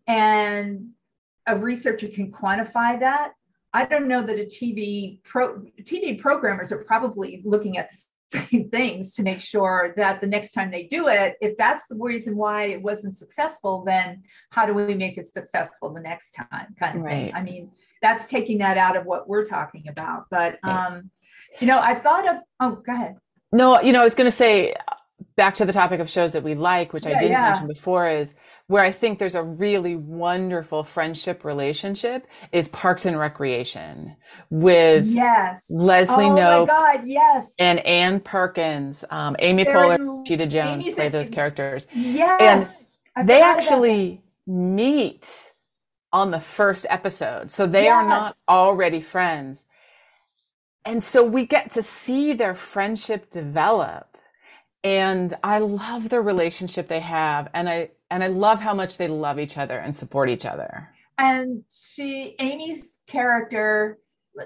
and 0.07 0.91
a 1.47 1.59
researcher 1.59 2.09
can 2.09 2.31
quantify 2.31 2.99
that, 3.01 3.33
I 3.75 3.87
don't 3.87 4.07
know 4.07 4.23
that 4.23 4.39
a 4.39 4.45
TV 4.45 5.23
pro 5.25 5.61
TV 5.81 6.21
programmers 6.21 6.73
are 6.73 6.85
probably 6.85 7.43
looking 7.45 7.79
at 7.79 7.91
the 7.91 8.39
same 8.51 8.71
things 8.71 9.15
to 9.15 9.23
make 9.23 9.41
sure 9.41 9.95
that 9.97 10.21
the 10.21 10.27
next 10.27 10.53
time 10.53 10.71
they 10.71 10.85
do 10.85 11.09
it, 11.09 11.37
if 11.41 11.57
that's 11.57 11.87
the 11.89 11.97
reason 11.97 12.37
why 12.37 12.65
it 12.65 12.81
wasn't 12.81 13.17
successful, 13.17 13.83
then 13.85 14.23
how 14.51 14.67
do 14.67 14.73
we 14.73 14.95
make 14.95 15.19
it 15.19 15.27
successful 15.27 15.93
the 15.93 16.01
next 16.01 16.33
time? 16.33 16.75
Kind 16.79 16.99
of 16.99 17.05
right. 17.05 17.13
thing. 17.13 17.35
I 17.35 17.43
mean, 17.43 17.71
that's 18.03 18.29
taking 18.31 18.59
that 18.59 18.77
out 18.77 18.97
of 18.97 19.07
what 19.07 19.29
we're 19.29 19.45
talking 19.45 19.89
about. 19.89 20.27
But 20.31 20.59
um, 20.65 21.11
you 21.61 21.67
know, 21.67 21.79
I 21.79 21.99
thought 21.99 22.29
of 22.29 22.37
oh, 22.61 22.83
go 22.85 22.93
ahead. 22.93 23.17
No, 23.53 23.81
you 23.81 23.93
know, 23.93 24.01
I 24.01 24.05
was 24.05 24.15
going 24.15 24.27
to 24.27 24.37
say 24.37 24.75
back 25.37 25.55
to 25.57 25.65
the 25.65 25.73
topic 25.73 26.01
of 26.01 26.11
shows 26.11 26.33
that 26.33 26.43
we 26.43 26.55
like, 26.55 26.93
which 26.93 27.07
yeah, 27.07 27.17
I 27.17 27.21
didn't 27.21 27.33
yeah. 27.33 27.51
mention 27.51 27.69
before, 27.69 28.09
is 28.09 28.35
where 28.67 28.83
I 28.83 28.91
think 28.91 29.19
there's 29.19 29.35
a 29.35 29.43
really 29.43 29.97
wonderful 29.97 30.85
friendship 30.85 31.45
relationship 31.45 32.27
is 32.53 32.69
Parks 32.69 33.07
and 33.07 33.19
Recreation 33.19 34.17
with 34.51 35.07
yes 35.07 35.65
Leslie 35.71 36.27
oh 36.27 36.35
Knope, 36.35 36.67
God, 36.69 37.07
yes, 37.07 37.53
and 37.59 37.79
Ann 37.81 38.21
Perkins, 38.21 39.05
um, 39.11 39.37
Amy 39.39 39.65
They're 39.65 39.75
Poehler, 39.75 39.99
Rashida 39.99 40.49
Jones 40.49 40.85
Amy's 40.85 40.95
play 40.95 41.09
those 41.09 41.29
characters. 41.29 41.87
Yes, 41.95 42.73
and 43.17 43.29
they 43.29 43.43
actually 43.43 44.23
meet 44.47 45.52
on 46.13 46.31
the 46.31 46.41
first 46.41 46.87
episode. 46.91 47.51
So 47.51 47.67
they 47.67 47.85
yes. 47.85 47.93
are 47.93 48.09
not 48.09 48.37
already 48.49 49.01
friends. 49.01 49.67
And 50.85 51.03
so 51.03 51.25
we 51.25 51.47
get 51.47 51.71
to 51.73 51.83
see 51.83 52.33
their 52.33 52.55
friendship 52.55 53.31
develop. 53.31 54.17
And 54.85 55.35
I 55.45 55.59
love 55.61 56.09
the 56.09 56.21
relationship 56.21 56.89
they 56.89 57.01
have. 57.01 57.49
And 57.55 57.69
I 57.69 57.91
and 58.11 58.23
I 58.23 58.27
love 58.27 58.61
how 58.61 58.75
much 58.75 58.99
they 58.99 59.09
love 59.09 59.39
each 59.39 59.57
other 59.57 59.79
and 59.79 59.97
support 59.97 60.29
each 60.29 60.45
other. 60.45 60.89
And 61.19 61.63
she 61.71 62.35
Amy's 62.41 63.01
character 63.07 63.99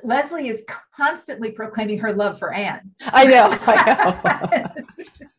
Leslie 0.02 0.48
is 0.48 0.64
constantly 0.94 1.52
proclaiming 1.52 1.98
her 1.98 2.12
love 2.12 2.38
for 2.38 2.52
Ann. 2.52 2.90
I 3.00 3.26
know. 3.26 3.56
I 3.62 4.74
know. 4.76 5.26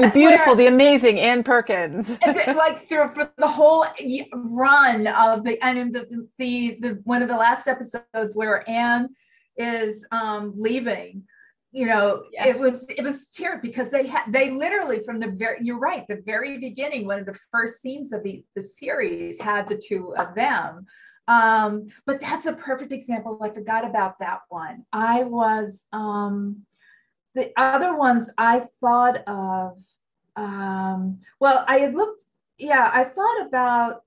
the 0.00 0.10
beautiful, 0.12 0.54
where, 0.54 0.56
the 0.56 0.66
amazing 0.66 1.18
Ann 1.20 1.42
Perkins. 1.42 2.18
like 2.26 2.78
through 2.78 3.08
for 3.08 3.30
the 3.38 3.48
whole 3.48 3.86
run 4.32 5.06
of 5.08 5.44
the 5.44 5.58
and 5.62 5.78
in 5.78 5.92
the, 5.92 6.28
the 6.38 6.78
the 6.80 7.00
one 7.04 7.22
of 7.22 7.28
the 7.28 7.36
last 7.36 7.66
episodes 7.66 8.34
where 8.34 8.68
Ann 8.68 9.08
is 9.56 10.04
um 10.10 10.52
leaving 10.56 11.22
you 11.70 11.86
know 11.86 12.24
yes. 12.32 12.48
it 12.48 12.58
was 12.58 12.86
it 12.88 13.02
was 13.02 13.26
terrible 13.28 13.62
because 13.62 13.88
they 13.90 14.06
had 14.06 14.24
they 14.28 14.50
literally 14.50 15.02
from 15.04 15.20
the 15.20 15.28
very 15.28 15.58
you're 15.60 15.78
right 15.78 16.04
the 16.08 16.22
very 16.26 16.58
beginning 16.58 17.06
one 17.06 17.20
of 17.20 17.26
the 17.26 17.38
first 17.52 17.80
scenes 17.80 18.12
of 18.12 18.22
the, 18.24 18.44
the 18.56 18.62
series 18.62 19.40
had 19.40 19.68
the 19.68 19.76
two 19.76 20.14
of 20.16 20.34
them 20.34 20.86
um, 21.26 21.88
but 22.06 22.20
that's 22.20 22.46
a 22.46 22.52
perfect 22.52 22.92
example. 22.92 23.38
I 23.42 23.50
forgot 23.50 23.86
about 23.86 24.18
that 24.18 24.40
one. 24.48 24.84
I 24.92 25.24
was 25.24 25.82
um, 25.92 26.64
the 27.34 27.52
other 27.56 27.96
ones 27.96 28.30
I 28.38 28.66
thought 28.80 29.26
of. 29.26 29.78
Um, 30.36 31.20
well, 31.40 31.64
I 31.68 31.78
had 31.78 31.94
looked. 31.94 32.24
Yeah, 32.58 32.90
I 32.92 33.04
thought 33.04 33.46
about. 33.46 34.02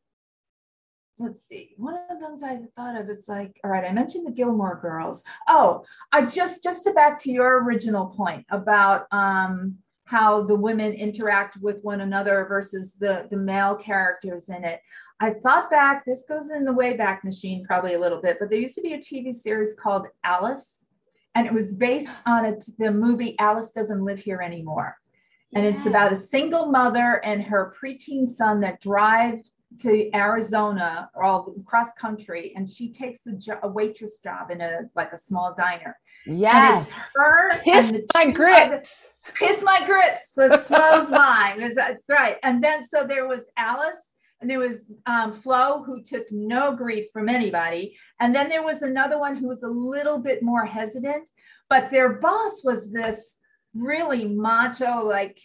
Let's 1.19 1.41
see. 1.47 1.73
One 1.77 1.95
of 1.95 2.19
the 2.19 2.27
them 2.27 2.35
I 2.43 2.59
thought 2.79 2.99
of. 2.99 3.09
It's 3.09 3.27
like, 3.27 3.59
all 3.63 3.71
right. 3.71 3.83
I 3.83 3.91
mentioned 3.91 4.27
the 4.27 4.31
Gilmore 4.31 4.79
Girls. 4.81 5.23
Oh, 5.47 5.83
I 6.11 6.25
just 6.25 6.63
just 6.63 6.83
to 6.83 6.93
back 6.93 7.17
to 7.19 7.31
your 7.31 7.63
original 7.63 8.07
point 8.07 8.45
about 8.49 9.07
um, 9.11 9.77
how 10.05 10.43
the 10.43 10.55
women 10.55 10.93
interact 10.93 11.57
with 11.57 11.83
one 11.83 12.01
another 12.01 12.45
versus 12.47 12.93
the 12.93 13.27
the 13.31 13.37
male 13.37 13.75
characters 13.75 14.49
in 14.49 14.63
it. 14.63 14.81
I 15.19 15.31
thought 15.31 15.71
back, 15.71 16.05
this 16.05 16.25
goes 16.29 16.51
in 16.51 16.63
the 16.63 16.71
Wayback 16.71 17.23
Machine 17.23 17.65
probably 17.65 17.95
a 17.95 17.99
little 17.99 18.21
bit, 18.21 18.37
but 18.39 18.49
there 18.49 18.59
used 18.59 18.75
to 18.75 18.81
be 18.81 18.93
a 18.93 18.99
TV 18.99 19.33
series 19.33 19.73
called 19.73 20.05
Alice, 20.23 20.85
and 21.37 21.45
it 21.45 21.53
was 21.53 21.71
based 21.71 22.21
on 22.25 22.45
a, 22.45 22.57
the 22.79 22.91
movie 22.91 23.35
Alice 23.37 23.71
Doesn't 23.71 24.03
Live 24.03 24.19
Here 24.19 24.41
Anymore. 24.41 24.97
And 25.53 25.63
yeah. 25.63 25.69
it's 25.69 25.85
about 25.85 26.11
a 26.11 26.15
single 26.15 26.71
mother 26.71 27.21
and 27.23 27.43
her 27.43 27.75
preteen 27.79 28.27
son 28.27 28.59
that 28.61 28.81
drive 28.81 29.43
to 29.81 30.09
Arizona 30.15 31.11
or 31.13 31.23
all 31.23 31.53
across 31.59 31.93
country, 31.93 32.53
and 32.55 32.67
she 32.67 32.91
takes 32.91 33.27
a, 33.27 33.33
jo- 33.33 33.59
a 33.61 33.67
waitress 33.67 34.17
job 34.17 34.49
in 34.49 34.61
a 34.61 34.79
like 34.95 35.13
a 35.13 35.17
small 35.17 35.53
diner. 35.55 35.99
Yes, 36.25 36.89
and 36.89 36.97
it's 36.97 37.13
her. 37.15 37.59
Kiss 37.63 37.93
my 38.15 38.31
grits. 38.31 39.13
Kiss 39.37 39.61
my 39.61 39.85
grits 39.85 40.33
was 40.35 40.59
Flo's 40.61 41.11
line. 41.11 41.71
That's 41.75 42.09
right. 42.09 42.37
And 42.41 42.63
then 42.63 42.87
so 42.87 43.05
there 43.05 43.27
was 43.27 43.43
Alice 43.57 44.06
and 44.39 44.49
there 44.49 44.59
was 44.59 44.83
um, 45.05 45.33
Flo, 45.33 45.83
who 45.83 46.01
took 46.01 46.31
no 46.31 46.75
grief 46.75 47.07
from 47.11 47.27
anybody. 47.27 47.97
And 48.19 48.35
then 48.35 48.49
there 48.49 48.63
was 48.63 48.81
another 48.81 49.17
one 49.17 49.35
who 49.35 49.47
was 49.47 49.63
a 49.63 49.67
little 49.67 50.19
bit 50.19 50.43
more 50.43 50.65
hesitant, 50.65 51.29
but 51.69 51.89
their 51.89 52.13
boss 52.13 52.63
was 52.63 52.91
this 52.91 53.39
really 53.73 54.25
macho, 54.25 55.03
like 55.03 55.39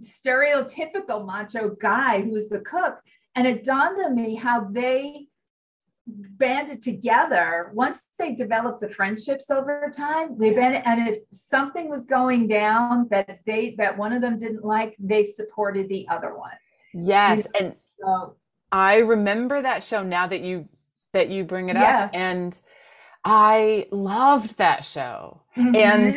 stereotypical 0.00 1.24
macho 1.24 1.76
guy 1.80 2.20
who 2.20 2.30
was 2.30 2.48
the 2.48 2.60
cook. 2.60 2.98
And 3.34 3.46
it 3.46 3.64
dawned 3.64 4.04
on 4.04 4.14
me 4.14 4.34
how 4.34 4.68
they 4.70 5.28
banded 6.06 6.82
together 6.82 7.70
once 7.72 7.98
they 8.18 8.34
developed 8.34 8.80
the 8.80 8.88
friendships 8.88 9.48
over 9.48 9.88
time 9.94 10.36
they 10.38 10.50
banded 10.50 10.82
and 10.84 11.08
if 11.08 11.18
something 11.32 11.88
was 11.88 12.04
going 12.04 12.48
down 12.48 13.06
that 13.10 13.38
they 13.46 13.76
that 13.78 13.96
one 13.96 14.12
of 14.12 14.20
them 14.20 14.36
didn't 14.36 14.64
like 14.64 14.96
they 14.98 15.22
supported 15.22 15.88
the 15.88 16.08
other 16.08 16.36
one 16.36 16.50
yes 16.94 17.46
and 17.60 17.74
I 18.72 18.98
remember 18.98 19.60
that 19.62 19.82
show 19.82 20.02
now 20.02 20.26
that 20.26 20.42
you 20.42 20.68
that 21.12 21.30
you 21.30 21.44
bring 21.44 21.68
it 21.68 21.76
yeah. 21.76 22.04
up 22.04 22.10
and 22.12 22.60
I 23.24 23.86
loved 23.90 24.58
that 24.58 24.84
show. 24.84 25.42
Mm-hmm. 25.56 25.76
And 25.76 26.16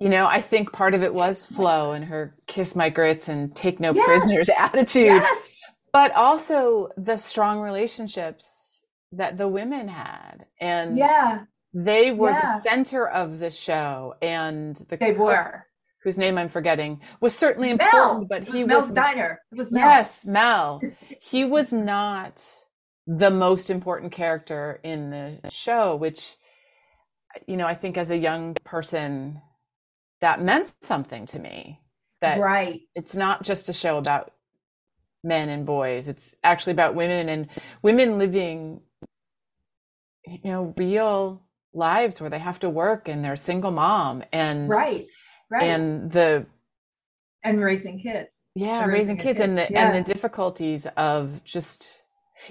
you 0.00 0.08
know, 0.08 0.26
I 0.26 0.40
think 0.40 0.72
part 0.72 0.94
of 0.94 1.02
it 1.02 1.14
was 1.14 1.44
Flo 1.44 1.92
and 1.92 2.04
her 2.04 2.34
kiss 2.46 2.74
my 2.74 2.90
grits 2.90 3.28
and 3.28 3.54
take 3.54 3.80
no 3.80 3.92
yes. 3.92 4.06
prisoners 4.06 4.48
attitude. 4.58 5.22
Yes. 5.22 5.50
But 5.92 6.12
also 6.16 6.88
the 6.96 7.16
strong 7.16 7.60
relationships 7.60 8.82
that 9.12 9.38
the 9.38 9.48
women 9.48 9.88
had. 9.88 10.46
And 10.60 10.96
yeah. 10.98 11.44
They 11.72 12.12
were 12.12 12.30
yeah. 12.30 12.40
the 12.40 12.60
center 12.60 13.08
of 13.08 13.40
the 13.40 13.50
show 13.50 14.14
and 14.22 14.76
the 14.88 14.96
They 14.96 15.12
were 15.12 15.66
whose 16.04 16.18
name 16.18 16.38
I'm 16.38 16.48
forgetting, 16.48 17.00
was 17.20 17.34
certainly 17.34 17.70
important, 17.70 18.20
Mel. 18.20 18.26
but 18.28 18.44
he 18.44 18.62
was 18.62 18.68
Mel's 18.68 18.90
diner. 18.90 19.40
It 19.50 19.58
was 19.58 19.72
Mel. 19.72 19.88
Yes, 19.88 20.26
Mel. 20.26 20.80
he 21.20 21.44
was 21.44 21.72
not 21.72 22.46
the 23.06 23.30
most 23.30 23.70
important 23.70 24.12
character 24.12 24.80
in 24.84 25.10
the 25.10 25.40
show, 25.50 25.96
which 25.96 26.36
you 27.48 27.56
know, 27.56 27.66
I 27.66 27.74
think 27.74 27.96
as 27.96 28.10
a 28.10 28.16
young 28.16 28.54
person 28.64 29.40
that 30.20 30.40
meant 30.40 30.72
something 30.82 31.26
to 31.26 31.38
me. 31.38 31.80
That 32.20 32.38
right. 32.38 32.80
It's 32.94 33.14
not 33.14 33.42
just 33.42 33.68
a 33.68 33.72
show 33.72 33.98
about 33.98 34.32
men 35.22 35.48
and 35.48 35.66
boys. 35.66 36.08
It's 36.08 36.34
actually 36.42 36.72
about 36.72 36.94
women 36.94 37.28
and 37.28 37.48
women 37.82 38.18
living 38.18 38.80
you 40.26 40.38
know, 40.44 40.72
real 40.76 41.42
lives 41.74 42.20
where 42.20 42.30
they 42.30 42.38
have 42.38 42.58
to 42.60 42.70
work 42.70 43.08
and 43.08 43.24
they're 43.24 43.34
a 43.34 43.36
single 43.36 43.70
mom 43.70 44.22
and 44.32 44.68
right 44.68 45.06
right. 45.50 45.64
and 45.64 46.10
the 46.12 46.46
and 47.42 47.60
raising 47.60 47.98
kids 47.98 48.42
yeah 48.54 48.84
raising, 48.84 48.92
raising 48.92 49.16
kids 49.16 49.40
and 49.40 49.58
the 49.58 49.66
yeah. 49.70 49.86
and 49.86 50.06
the 50.06 50.12
difficulties 50.12 50.86
of 50.96 51.42
just 51.44 52.02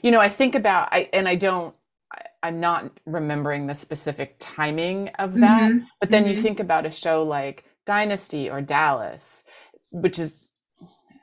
you 0.02 0.12
know 0.12 0.20
i 0.20 0.30
think 0.30 0.56
about 0.56 0.90
i 0.92 1.10
and 1.14 1.28
i 1.28 1.36
don't 1.36 1.76
I, 2.44 2.50
am 2.50 2.60
not 2.60 2.92
remembering 3.06 3.68
the 3.68 3.76
specific 3.76 4.36
timing 4.40 5.10
of 5.20 5.36
that 5.36 5.72
mm-hmm. 5.72 5.86
but 6.00 6.10
then 6.10 6.24
mm-hmm. 6.24 6.34
you 6.34 6.42
think 6.42 6.60
about 6.60 6.86
a 6.86 6.92
show 6.92 7.24
like 7.24 7.64
dynasty 7.86 8.50
or 8.50 8.62
dallas 8.62 9.44
which 9.92 10.20
is 10.20 10.34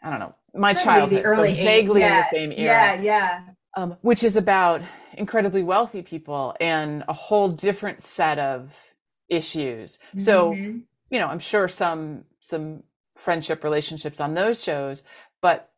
i 0.03 0.11
don't 0.11 0.21
know 0.21 0.35
my 0.55 0.75
childhood 0.75 1.23
early 1.25 1.57
so 1.57 1.65
vaguely 1.65 2.00
yeah. 2.00 2.17
in 2.17 2.17
the 2.19 2.29
same 2.31 2.53
era 2.53 2.61
yeah 2.61 3.00
yeah 3.00 3.41
um, 3.77 3.97
which 4.00 4.25
is 4.25 4.37
about 4.37 4.83
incredibly 5.15 5.62
wealthy 5.62 6.03
people 6.03 6.55
and 6.61 7.05
a 7.09 7.12
whole 7.12 7.49
different 7.49 8.00
set 8.03 8.39
of 8.39 8.77
issues. 9.29 9.99
Mm-hmm. 10.17 10.79
You 11.11 11.19
know, 11.19 11.29
I'm 11.29 11.38
sure 11.38 11.69
some 11.69 12.25
some 12.40 12.83
friendship 13.14 13.64
relationships 13.64 14.21
on 14.21 14.35
those 14.35 14.62
shows, 14.62 15.02
but 15.43 15.71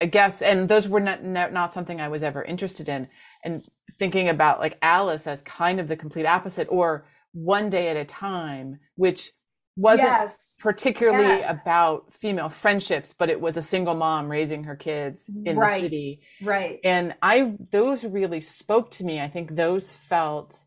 I 0.00 0.06
guess 0.06 0.42
and 0.42 0.68
those 0.68 0.88
were 0.88 1.00
not 1.00 1.24
not 1.24 1.72
something 1.72 2.00
I 2.00 2.08
was 2.08 2.22
ever 2.22 2.42
interested 2.42 2.88
in. 2.88 3.08
And 3.44 3.64
thinking 3.98 4.28
about 4.28 4.60
like 4.60 4.78
Alice 4.82 5.26
as 5.26 5.42
kind 5.42 5.80
of 5.80 5.88
the 5.88 5.96
complete 5.96 6.26
opposite 6.26 6.68
or 6.70 7.06
one 7.32 7.70
day 7.70 7.88
at 7.88 7.96
a 7.96 8.04
time, 8.04 8.78
which 8.96 9.30
wasn't 9.76 10.08
yes. 10.08 10.54
particularly 10.58 11.24
yes. 11.24 11.60
about 11.62 12.12
female 12.12 12.50
friendships, 12.50 13.14
but 13.14 13.30
it 13.30 13.40
was 13.40 13.56
a 13.56 13.62
single 13.62 13.94
mom 13.94 14.30
raising 14.30 14.64
her 14.64 14.76
kids 14.76 15.30
in 15.46 15.56
right. 15.56 15.78
the 15.78 15.86
city. 15.86 16.20
Right. 16.42 16.78
And 16.84 17.14
I 17.22 17.54
those 17.70 18.04
really 18.04 18.40
spoke 18.40 18.90
to 18.92 19.04
me. 19.04 19.20
I 19.20 19.28
think 19.28 19.56
those 19.56 19.92
felt 19.92 20.64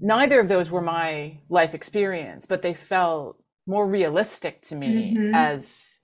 neither 0.00 0.40
of 0.40 0.48
those 0.48 0.70
were 0.70 0.80
my 0.80 1.38
life 1.48 1.74
experience, 1.74 2.46
but 2.46 2.62
they 2.62 2.74
felt 2.74 3.39
more 3.66 3.86
realistic 3.86 4.62
to 4.62 4.74
me 4.74 5.14
mm-hmm. 5.14 5.34
as 5.34 6.00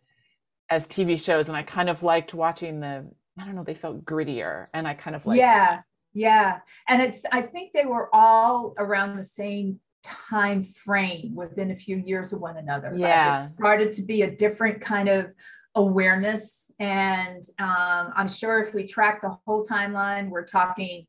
as 0.69 0.87
TV 0.87 1.23
shows. 1.23 1.49
And 1.49 1.57
I 1.57 1.63
kind 1.63 1.89
of 1.89 2.03
liked 2.03 2.35
watching 2.35 2.81
the 2.81 3.09
I 3.39 3.45
don't 3.45 3.55
know, 3.55 3.65
they 3.65 3.75
felt 3.75 4.05
grittier 4.05 4.67
and 4.73 4.87
I 4.89 4.95
kind 4.95 5.15
of 5.15 5.27
like 5.27 5.39
Yeah. 5.39 5.81
Yeah. 6.13 6.61
And 6.89 7.03
it's 7.03 7.23
I 7.31 7.43
think 7.43 7.73
they 7.73 7.85
were 7.85 8.09
all 8.15 8.75
around 8.79 9.17
the 9.17 9.25
same 9.25 9.81
time 10.03 10.65
frame 10.65 11.35
within 11.35 11.73
a 11.73 11.77
few 11.77 11.97
years 11.97 12.33
of 12.33 12.41
one 12.41 12.57
another. 12.57 12.95
Yeah. 12.97 13.41
Like 13.41 13.51
it 13.51 13.55
started 13.55 13.93
to 13.95 14.03
be 14.03 14.23
a 14.23 14.31
different 14.31 14.81
kind 14.81 15.09
of 15.09 15.33
awareness. 15.75 16.71
And 16.79 17.45
um, 17.59 18.13
I'm 18.17 18.29
sure 18.29 18.63
if 18.63 18.75
we 18.75 18.87
track 18.87 19.23
the 19.23 19.37
whole 19.47 19.67
timeline, 19.67 20.31
we're 20.31 20.45
talking, 20.45 21.07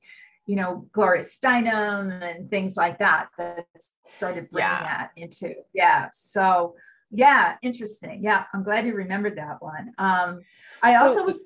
you 0.48 0.56
know, 0.56 0.88
Gloria 0.94 1.24
Steinem 1.24 2.24
and 2.24 2.50
things 2.50 2.76
like 2.76 2.98
that 3.00 3.28
that 3.38 3.66
started 4.16 4.50
bringing 4.50 4.70
yeah. 4.70 4.82
that 4.82 5.12
into. 5.16 5.54
Yeah. 5.74 6.10
So, 6.14 6.76
yeah, 7.12 7.58
interesting. 7.62 8.22
Yeah, 8.24 8.46
I'm 8.54 8.64
glad 8.64 8.86
you 8.88 8.96
remembered 8.96 9.38
that 9.38 9.62
one. 9.62 9.94
Um, 10.00 10.42
I 10.82 10.98
so, 10.98 11.08
also 11.08 11.24
was. 11.26 11.44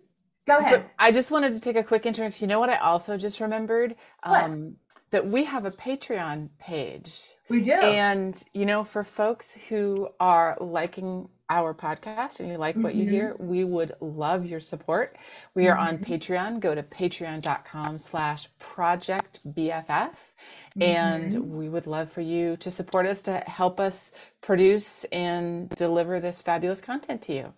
Go 0.47 0.57
ahead. 0.57 0.89
I 0.97 1.11
just 1.11 1.29
wanted 1.29 1.53
to 1.53 1.59
take 1.59 1.75
a 1.75 1.83
quick 1.83 2.05
interest. 2.07 2.41
You 2.41 2.47
know 2.47 2.59
what 2.59 2.69
I 2.69 2.77
also 2.77 3.15
just 3.15 3.39
remembered? 3.39 3.95
Um, 4.23 4.77
that 5.11 5.27
we 5.27 5.43
have 5.45 5.65
a 5.65 5.71
Patreon 5.71 6.49
page. 6.57 7.21
We 7.47 7.61
do. 7.61 7.73
And, 7.73 8.41
you 8.53 8.65
know, 8.65 8.83
for 8.83 9.03
folks 9.03 9.53
who 9.69 10.09
are 10.19 10.57
liking 10.59 11.29
our 11.51 11.73
podcast 11.73 12.39
and 12.39 12.49
you 12.49 12.57
like 12.57 12.75
what 12.75 12.93
mm-hmm. 12.93 13.01
you 13.01 13.09
hear, 13.09 13.35
we 13.39 13.63
would 13.63 13.93
love 13.99 14.45
your 14.45 14.59
support. 14.59 15.17
We 15.53 15.67
are 15.67 15.75
mm-hmm. 15.75 15.95
on 15.95 15.97
Patreon. 15.99 16.59
Go 16.59 16.73
to 16.73 16.83
patreon.com 16.83 17.99
slash 17.99 18.47
project 18.59 19.39
BFF. 19.45 19.85
Mm-hmm. 19.85 20.81
And 20.81 21.33
we 21.51 21.69
would 21.69 21.87
love 21.87 22.11
for 22.11 22.21
you 22.21 22.57
to 22.57 22.71
support 22.71 23.09
us 23.09 23.21
to 23.23 23.37
help 23.47 23.79
us 23.79 24.11
produce 24.41 25.03
and 25.05 25.69
deliver 25.69 26.19
this 26.19 26.41
fabulous 26.41 26.81
content 26.81 27.21
to 27.23 27.33
you. 27.33 27.53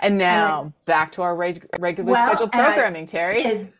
And 0.00 0.18
now 0.18 0.72
back 0.84 1.12
to 1.12 1.22
our 1.22 1.34
reg- 1.34 1.66
regular 1.78 2.12
well, 2.12 2.28
scheduled 2.28 2.52
programming, 2.52 3.04
I, 3.04 3.06
Terri 3.06 3.72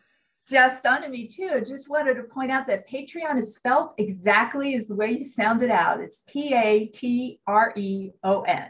just 0.49 0.83
dawned 0.83 1.05
on 1.05 1.11
me 1.11 1.27
too. 1.27 1.63
Just 1.65 1.89
wanted 1.89 2.15
to 2.15 2.23
point 2.23 2.51
out 2.51 2.67
that 2.67 2.89
Patreon 2.89 3.37
is 3.37 3.55
spelled 3.55 3.91
exactly 3.97 4.75
as 4.75 4.87
the 4.87 4.95
way 4.95 5.11
you 5.11 5.23
sound 5.23 5.61
it 5.61 5.71
out. 5.71 6.01
It's 6.01 6.21
P 6.27 6.53
A 6.53 6.87
T 6.87 7.39
R 7.47 7.73
E 7.75 8.11
O 8.23 8.41
N. 8.41 8.69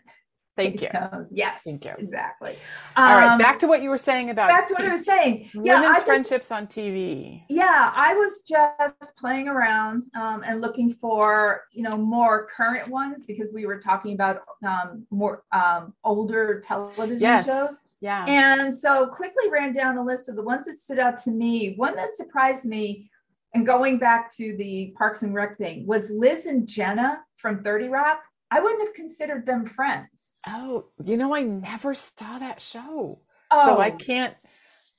Thank 0.55 0.81
you. 0.81 0.89
So, 0.91 1.25
yes. 1.31 1.61
Thank 1.65 1.83
you. 1.83 1.93
Exactly. 1.97 2.55
All 2.95 3.05
um, 3.05 3.23
right. 3.23 3.39
Back 3.39 3.57
to 3.59 3.67
what 3.67 3.81
you 3.81 3.89
were 3.89 3.97
saying 3.97 4.29
about 4.29 4.49
back 4.49 4.67
to 4.67 4.73
what 4.75 4.85
I 4.85 4.91
was 4.91 5.05
saying. 5.05 5.49
Yeah, 5.53 5.79
women's 5.79 5.95
just, 5.95 6.05
friendships 6.05 6.51
on 6.51 6.67
TV. 6.67 7.43
Yeah, 7.49 7.91
I 7.95 8.13
was 8.13 8.43
just 8.47 9.17
playing 9.17 9.47
around 9.47 10.03
um, 10.15 10.43
and 10.45 10.61
looking 10.61 10.93
for 10.93 11.63
you 11.71 11.81
know 11.81 11.97
more 11.97 12.47
current 12.55 12.87
ones 12.87 13.25
because 13.25 13.51
we 13.51 13.65
were 13.65 13.79
talking 13.79 14.13
about 14.13 14.41
um, 14.65 15.07
more 15.09 15.43
um, 15.51 15.93
older 16.03 16.63
television 16.65 17.19
yes. 17.19 17.45
shows. 17.45 17.79
Yeah. 17.99 18.25
And 18.27 18.77
so 18.77 19.07
quickly 19.07 19.49
ran 19.49 19.71
down 19.71 19.97
a 19.97 20.03
list 20.03 20.27
of 20.27 20.35
the 20.35 20.43
ones 20.43 20.65
that 20.65 20.75
stood 20.75 20.99
out 20.99 21.17
to 21.19 21.31
me. 21.31 21.73
One 21.77 21.95
that 21.95 22.15
surprised 22.15 22.65
me, 22.65 23.09
and 23.53 23.65
going 23.65 23.97
back 23.97 24.31
to 24.35 24.55
the 24.57 24.93
Parks 24.97 25.23
and 25.23 25.33
Rec 25.33 25.57
thing, 25.57 25.87
was 25.87 26.11
Liz 26.11 26.45
and 26.45 26.67
Jenna 26.67 27.21
from 27.37 27.63
30 27.63 27.87
Rock. 27.87 28.19
I 28.53 28.59
wouldn't 28.59 28.87
have 28.87 28.93
considered 28.93 29.45
them 29.45 29.65
friends. 29.65 30.33
Oh, 30.47 30.85
you 31.03 31.17
know, 31.17 31.33
I 31.33 31.41
never 31.41 31.93
saw 31.93 32.37
that 32.37 32.61
show. 32.61 33.21
Oh, 33.51 33.65
so 33.65 33.79
I 33.79 33.91
can't 33.91 34.35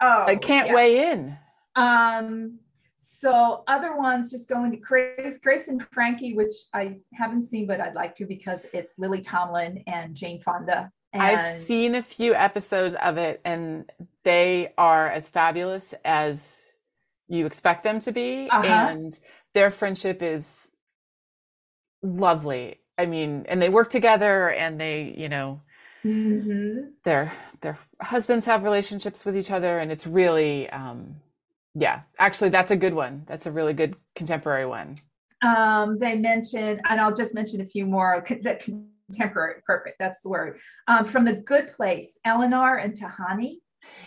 oh 0.00 0.24
I 0.26 0.36
can't 0.36 0.68
yeah. 0.68 0.74
weigh 0.74 1.12
in. 1.12 1.38
Um 1.76 2.58
so 2.96 3.62
other 3.68 3.96
ones 3.96 4.30
just 4.30 4.48
going 4.48 4.70
to 4.72 4.76
Grace, 4.76 5.38
Grace 5.38 5.68
and 5.68 5.82
Frankie, 5.92 6.34
which 6.34 6.52
I 6.74 6.96
haven't 7.14 7.46
seen, 7.46 7.66
but 7.66 7.80
I'd 7.80 7.94
like 7.94 8.14
to 8.16 8.26
because 8.26 8.66
it's 8.72 8.98
Lily 8.98 9.20
Tomlin 9.20 9.82
and 9.86 10.14
Jane 10.14 10.42
Fonda 10.42 10.90
and 11.14 11.22
I've 11.22 11.62
seen 11.62 11.94
a 11.94 12.02
few 12.02 12.34
episodes 12.34 12.96
of 12.96 13.18
it, 13.18 13.40
and 13.44 13.88
they 14.24 14.74
are 14.76 15.08
as 15.08 15.28
fabulous 15.28 15.94
as 16.04 16.72
you 17.28 17.46
expect 17.46 17.84
them 17.84 18.00
to 18.00 18.10
be. 18.10 18.48
Uh-huh. 18.50 18.66
And 18.66 19.18
their 19.52 19.70
friendship 19.70 20.22
is 20.22 20.66
lovely. 22.02 22.80
I 22.96 23.06
mean, 23.06 23.46
and 23.48 23.60
they 23.60 23.68
work 23.68 23.90
together, 23.90 24.50
and 24.50 24.80
they, 24.80 25.14
you 25.16 25.28
know, 25.28 25.60
mm-hmm. 26.04 26.90
their 27.04 27.32
their 27.60 27.78
husbands 28.00 28.46
have 28.46 28.62
relationships 28.64 29.24
with 29.24 29.36
each 29.36 29.50
other, 29.50 29.78
and 29.78 29.90
it's 29.90 30.06
really, 30.06 30.68
um, 30.70 31.16
yeah. 31.74 32.02
Actually, 32.18 32.50
that's 32.50 32.70
a 32.70 32.76
good 32.76 32.94
one. 32.94 33.24
That's 33.26 33.46
a 33.46 33.52
really 33.52 33.72
good 33.72 33.96
contemporary 34.14 34.66
one. 34.66 35.00
Um, 35.42 35.98
they 35.98 36.16
mentioned, 36.16 36.80
and 36.88 37.00
I'll 37.00 37.14
just 37.14 37.34
mention 37.34 37.60
a 37.60 37.66
few 37.66 37.86
more 37.86 38.24
that 38.42 38.60
contemporary. 38.60 39.60
Perfect. 39.66 39.98
That's 39.98 40.20
the 40.22 40.28
word. 40.28 40.58
Um, 40.88 41.04
from 41.04 41.24
the 41.24 41.34
good 41.34 41.72
place, 41.72 42.18
Eleanor 42.24 42.76
and 42.76 42.98
Tahani. 42.98 43.56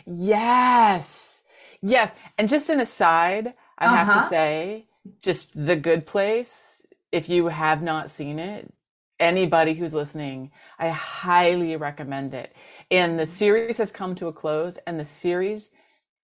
Yes. 0.06 1.44
Yes. 1.82 2.14
And 2.38 2.50
just 2.50 2.70
an 2.70 2.80
aside, 2.80 3.54
I 3.78 3.86
uh-huh. 3.86 3.96
have 3.96 4.08
to 4.08 4.20
uh-huh. 4.20 4.30
say, 4.30 4.88
just 5.22 5.52
the 5.54 5.76
good 5.76 6.06
place, 6.06 6.86
if 7.12 7.30
you 7.30 7.48
have 7.48 7.84
not 7.84 8.10
seen 8.10 8.40
it, 8.40 8.74
anybody 9.20 9.74
who's 9.74 9.94
listening, 9.94 10.52
I 10.80 10.90
highly 10.90 11.76
recommend 11.76 12.34
it. 12.34 12.56
And 12.92 13.20
the 13.20 13.26
series 13.26 13.78
has 13.78 13.92
come 13.92 14.16
to 14.16 14.28
a 14.28 14.34
close, 14.34 14.78
and 14.88 15.00
the 15.00 15.06
series 15.06 15.72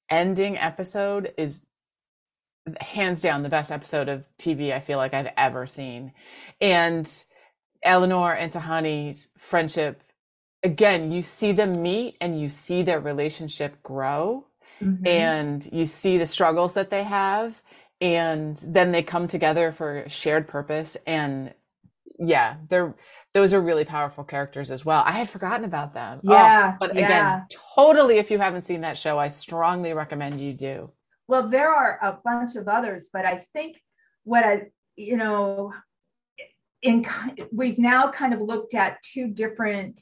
ending 0.09 0.57
episode 0.57 1.33
is 1.37 1.61
hands 2.79 3.21
down 3.21 3.43
the 3.43 3.49
best 3.49 3.71
episode 3.71 4.07
of 4.07 4.25
TV 4.37 4.73
I 4.73 4.79
feel 4.79 4.97
like 4.97 5.13
I've 5.13 5.33
ever 5.37 5.67
seen. 5.67 6.13
And 6.61 7.11
Eleanor 7.83 8.33
and 8.33 8.51
Tahani's 8.51 9.29
friendship, 9.37 10.01
again, 10.63 11.11
you 11.11 11.23
see 11.23 11.51
them 11.51 11.81
meet 11.81 12.15
and 12.21 12.39
you 12.39 12.49
see 12.49 12.81
their 12.81 12.99
relationship 12.99 13.83
grow 13.83 14.45
mm-hmm. 14.81 15.05
and 15.05 15.67
you 15.71 15.85
see 15.85 16.17
the 16.17 16.27
struggles 16.27 16.73
that 16.75 16.89
they 16.89 17.03
have. 17.03 17.61
And 17.99 18.57
then 18.65 18.91
they 18.91 19.03
come 19.03 19.27
together 19.27 19.71
for 19.71 19.99
a 19.99 20.09
shared 20.09 20.47
purpose. 20.47 20.97
And 21.05 21.53
yeah, 22.19 22.57
they're 22.69 22.95
those 23.33 23.53
are 23.53 23.61
really 23.61 23.85
powerful 23.85 24.23
characters 24.23 24.71
as 24.71 24.85
well. 24.85 25.03
I 25.05 25.11
had 25.11 25.29
forgotten 25.29 25.65
about 25.65 25.93
them. 25.93 26.19
Yeah. 26.23 26.73
Oh, 26.73 26.77
but 26.79 26.95
yeah. 26.95 27.05
again, 27.05 27.47
totally 27.75 28.17
if 28.17 28.29
you 28.29 28.39
haven't 28.39 28.65
seen 28.65 28.81
that 28.81 28.97
show, 28.97 29.17
I 29.17 29.27
strongly 29.27 29.93
recommend 29.93 30.39
you 30.39 30.53
do. 30.53 30.91
Well, 31.27 31.49
there 31.49 31.73
are 31.73 31.99
a 32.01 32.17
bunch 32.23 32.55
of 32.55 32.67
others, 32.67 33.09
but 33.11 33.25
I 33.25 33.45
think 33.53 33.81
what 34.23 34.43
I, 34.43 34.71
you 34.95 35.17
know, 35.17 35.73
in 36.83 37.05
we've 37.51 37.79
now 37.79 38.11
kind 38.11 38.33
of 38.33 38.41
looked 38.41 38.75
at 38.75 39.01
two 39.01 39.27
different 39.27 39.99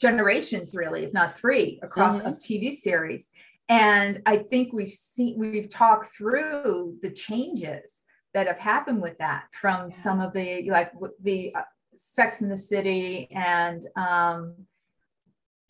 generations 0.00 0.74
really 0.74 1.04
if 1.04 1.12
not 1.12 1.38
three 1.38 1.80
across 1.82 2.16
mm-hmm. 2.16 2.28
a 2.28 2.32
tv 2.32 2.76
series 2.76 3.28
and 3.68 4.20
i 4.26 4.36
think 4.36 4.72
we've 4.72 4.92
seen 4.92 5.38
we've 5.38 5.70
talked 5.70 6.14
through 6.14 6.96
the 7.02 7.10
changes 7.10 8.00
that 8.34 8.46
have 8.46 8.58
happened 8.58 9.00
with 9.00 9.16
that 9.18 9.44
from 9.52 9.88
yeah. 9.88 9.96
some 9.96 10.20
of 10.20 10.32
the 10.32 10.68
like 10.70 10.92
the 11.22 11.54
uh, 11.54 11.62
sex 11.96 12.40
in 12.40 12.48
the 12.48 12.56
city 12.56 13.28
and 13.30 13.86
um 13.96 14.54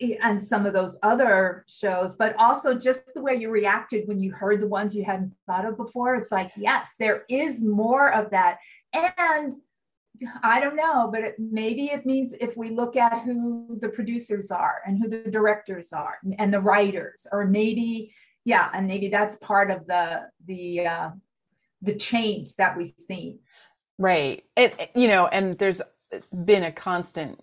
and 0.01 0.41
some 0.41 0.65
of 0.65 0.73
those 0.73 0.97
other 1.03 1.63
shows, 1.69 2.15
but 2.15 2.35
also 2.37 2.77
just 2.77 3.13
the 3.13 3.21
way 3.21 3.35
you 3.35 3.49
reacted 3.49 4.07
when 4.07 4.19
you 4.19 4.31
heard 4.31 4.61
the 4.61 4.67
ones 4.67 4.93
you 4.93 5.05
hadn't 5.05 5.33
thought 5.45 5.65
of 5.65 5.77
before. 5.77 6.15
It's 6.15 6.31
like, 6.31 6.51
yes, 6.57 6.95
there 6.99 7.23
is 7.29 7.63
more 7.63 8.11
of 8.11 8.29
that. 8.31 8.57
And 8.91 9.55
I 10.43 10.59
don't 10.59 10.75
know, 10.75 11.09
but 11.11 11.21
it, 11.21 11.35
maybe 11.39 11.85
it 11.85 12.05
means 12.05 12.33
if 12.39 12.57
we 12.57 12.71
look 12.71 12.95
at 12.97 13.23
who 13.23 13.77
the 13.79 13.89
producers 13.89 14.51
are 14.51 14.81
and 14.85 14.97
who 14.97 15.07
the 15.09 15.29
directors 15.31 15.93
are 15.93 16.17
and 16.37 16.53
the 16.53 16.61
writers, 16.61 17.25
or 17.31 17.45
maybe, 17.45 18.13
yeah, 18.43 18.69
and 18.73 18.87
maybe 18.87 19.07
that's 19.07 19.37
part 19.37 19.71
of 19.71 19.87
the 19.87 20.29
the 20.45 20.87
uh, 20.87 21.09
the 21.85 21.95
change 21.95 22.55
that 22.55 22.77
we've 22.77 22.93
seen. 22.97 23.39
Right. 23.97 24.43
It 24.57 24.91
you 24.95 25.07
know, 25.07 25.27
and 25.27 25.57
there's 25.57 25.81
been 26.43 26.63
a 26.63 26.71
constant 26.71 27.39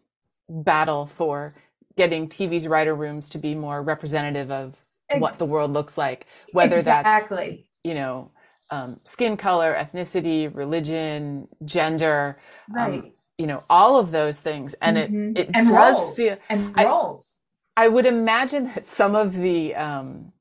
battle 0.48 1.06
for 1.06 1.54
getting 1.96 2.28
TV's 2.28 2.66
writer 2.68 2.94
rooms 2.94 3.30
to 3.30 3.38
be 3.38 3.54
more 3.54 3.82
representative 3.82 4.50
of 4.50 4.76
what 5.18 5.38
the 5.38 5.44
world 5.46 5.72
looks 5.72 5.96
like, 5.98 6.26
whether 6.52 6.78
exactly. 6.78 7.36
that's 7.38 7.62
you 7.84 7.94
know 7.94 8.30
um, 8.70 8.98
skin 9.04 9.36
color, 9.36 9.74
ethnicity, 9.74 10.54
religion, 10.54 11.48
gender. 11.64 12.38
Um, 12.70 12.76
right. 12.76 13.00
Um, 13.04 13.12
you 13.38 13.46
know 13.46 13.64
all 13.70 13.98
of 13.98 14.10
those 14.12 14.38
things 14.40 14.74
and 14.82 14.96
Mhm. 14.96 15.38
it 15.38 15.48
it 15.48 15.50
and 15.54 15.68
does 15.68 15.72
roles 15.72 16.16
feel 16.16 16.36
and 16.48 16.74
I- 16.76 16.84
roles. 16.84 17.38
I 17.76 17.88
would 17.88 18.04
imagine 18.06 18.66
that 18.74 18.86
some 18.86 19.16
of 19.16 19.34
the 19.34 19.74
um, 19.74 20.32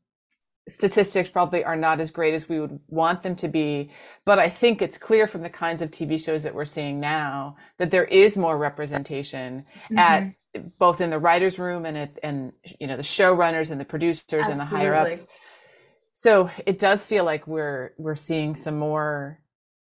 statistics 0.70 1.30
probably 1.30 1.64
are 1.64 1.76
not 1.76 2.00
as 2.00 2.12
great 2.12 2.34
as 2.34 2.48
we 2.48 2.60
would 2.60 2.80
want 2.88 3.24
them 3.24 3.36
to 3.38 3.48
be, 3.48 3.92
but 4.26 4.40
I 4.40 4.50
think 4.50 4.82
it's 4.82 4.98
clear 4.98 5.28
from 5.28 5.42
the 5.42 5.50
kinds 5.50 5.82
of 5.82 5.92
TV 5.92 6.18
shows 6.24 6.44
that 6.44 6.54
we're 6.56 6.66
seeing 6.66 7.00
now 7.00 7.56
that 7.78 7.92
there 7.92 8.06
is 8.06 8.38
more 8.38 8.58
representation 8.58 9.66
at 9.98 10.24
Mhm. 10.24 10.78
both 10.78 11.02
in 11.02 11.10
the 11.10 11.20
writers' 11.20 11.58
room 11.58 11.86
and 11.86 11.98
at 11.98 12.20
and 12.24 12.54
you 12.80 12.88
know 12.88 12.98
the 12.98 13.04
showrunners 13.04 13.72
and 13.72 13.80
the 13.82 13.86
producers 13.86 14.48
and 14.48 14.60
the 14.60 14.66
higher 14.66 14.94
ups. 14.94 15.26
So 16.14 16.50
it 16.66 16.78
does 16.78 17.06
feel 17.06 17.24
like 17.24 17.48
we're 17.48 17.94
we're 17.98 18.16
seeing 18.16 18.56
some 18.56 18.78
more 18.78 19.40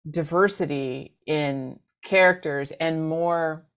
diversity 0.09 1.15
in 1.27 1.79
characters 2.03 2.71
and 2.71 3.07
more 3.07 3.67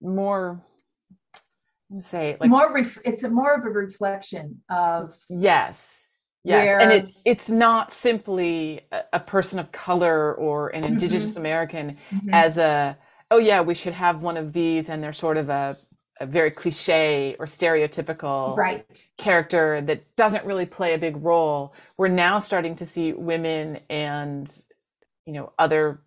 more 0.00 0.62
say 2.00 2.36
like 2.40 2.50
more 2.50 2.72
ref- 2.72 2.98
it's 3.04 3.22
a 3.22 3.28
more 3.28 3.54
of 3.54 3.64
a 3.64 3.70
reflection 3.70 4.62
of 4.70 5.14
Yes. 5.28 6.16
Yes. 6.44 6.68
and 6.82 6.90
where- 6.90 6.98
it 6.98 7.08
it's 7.24 7.48
not 7.50 7.92
simply 7.92 8.80
a, 8.90 9.02
a 9.14 9.20
person 9.20 9.58
of 9.58 9.70
color 9.72 10.34
or 10.34 10.68
an 10.70 10.84
indigenous 10.84 11.36
American 11.36 11.96
Mhm. 12.10 12.30
as 12.32 12.56
a 12.58 12.96
oh 13.30 13.38
yeah, 13.38 13.60
we 13.62 13.74
should 13.74 13.94
have 13.94 14.22
one 14.22 14.36
of 14.36 14.52
these 14.52 14.88
and 14.90 15.02
they're 15.02 15.12
sort 15.12 15.36
of 15.38 15.48
a, 15.48 15.76
a 16.20 16.26
very 16.26 16.50
cliche 16.50 17.34
or 17.38 17.46
stereotypical 17.46 18.56
right 18.56 18.84
character 19.18 19.80
that 19.80 20.14
doesn't 20.16 20.44
really 20.44 20.66
play 20.66 20.94
a 20.94 20.98
big 20.98 21.16
role. 21.22 21.74
We're 21.96 22.08
now 22.08 22.38
starting 22.38 22.76
to 22.76 22.86
see 22.86 23.12
women 23.12 23.80
and 23.88 24.50
you 25.26 25.32
know 25.34 25.52
other 25.58 26.02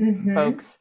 Mhm. 0.00 0.34
folks 0.34 0.78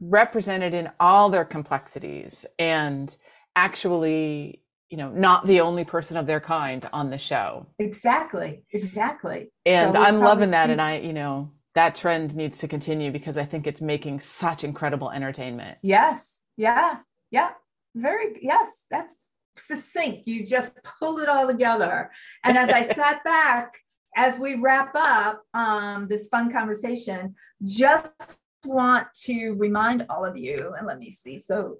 represented 0.00 0.74
in 0.74 0.90
all 1.00 1.30
their 1.30 1.44
complexities 1.44 2.44
and 2.58 3.16
actually 3.56 4.62
you 4.88 4.96
know 4.96 5.10
not 5.10 5.46
the 5.46 5.60
only 5.60 5.84
person 5.84 6.16
of 6.16 6.26
their 6.26 6.40
kind 6.40 6.88
on 6.92 7.10
the 7.10 7.18
show. 7.18 7.66
Exactly 7.78 8.64
exactly. 8.70 9.50
And 9.66 9.94
So 9.94 10.00
i'm 10.00 10.18
loving 10.18 10.50
that 10.50 10.70
and 10.70 10.80
i 10.80 10.98
you 10.98 11.12
know 11.12 11.50
that 11.74 11.94
trend 11.94 12.36
needs 12.36 12.58
to 12.58 12.68
continue 12.68 13.10
because 13.10 13.38
i 13.38 13.44
think 13.44 13.66
it's 13.66 13.80
making 13.80 14.20
such 14.20 14.64
incredible 14.64 15.10
entertainment. 15.10 15.78
Yes 15.82 16.42
yeah 16.56 16.98
yeah 17.30 17.50
very 17.94 18.38
yes 18.42 18.70
that's 18.90 19.28
succinct. 19.56 20.26
You 20.26 20.46
just 20.46 20.72
pulled 20.98 21.20
it 21.20 21.28
all 21.28 21.46
together. 21.46 22.10
And 22.44 22.56
as 22.58 22.70
i 22.70 22.92
sat 22.94 23.24
back 23.24 23.74
as 24.16 24.38
we 24.38 24.56
wrap 24.56 24.94
up 24.94 25.42
um, 25.54 26.06
this 26.08 26.28
fun 26.28 26.52
conversation 26.52 27.34
just 27.64 28.38
want 28.64 29.06
to 29.14 29.52
remind 29.52 30.06
all 30.08 30.24
of 30.24 30.36
you 30.36 30.74
and 30.78 30.86
let 30.86 30.98
me 30.98 31.10
see 31.10 31.36
so 31.36 31.78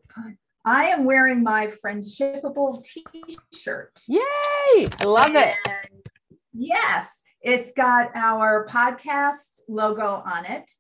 i 0.65 0.87
am 0.87 1.05
wearing 1.05 1.43
my 1.43 1.67
friendshipable 1.85 2.83
t-shirt 2.85 3.93
yay 4.09 4.21
i 4.25 4.87
love 5.05 5.35
it 5.35 5.55
And 5.67 5.77
Yes, 6.55 7.23
it's 7.41 7.73
got 7.73 8.11
our 8.15 8.67
podcast 8.67 9.61
logo 9.69 10.23
on 10.27 10.45
it, 10.45 10.71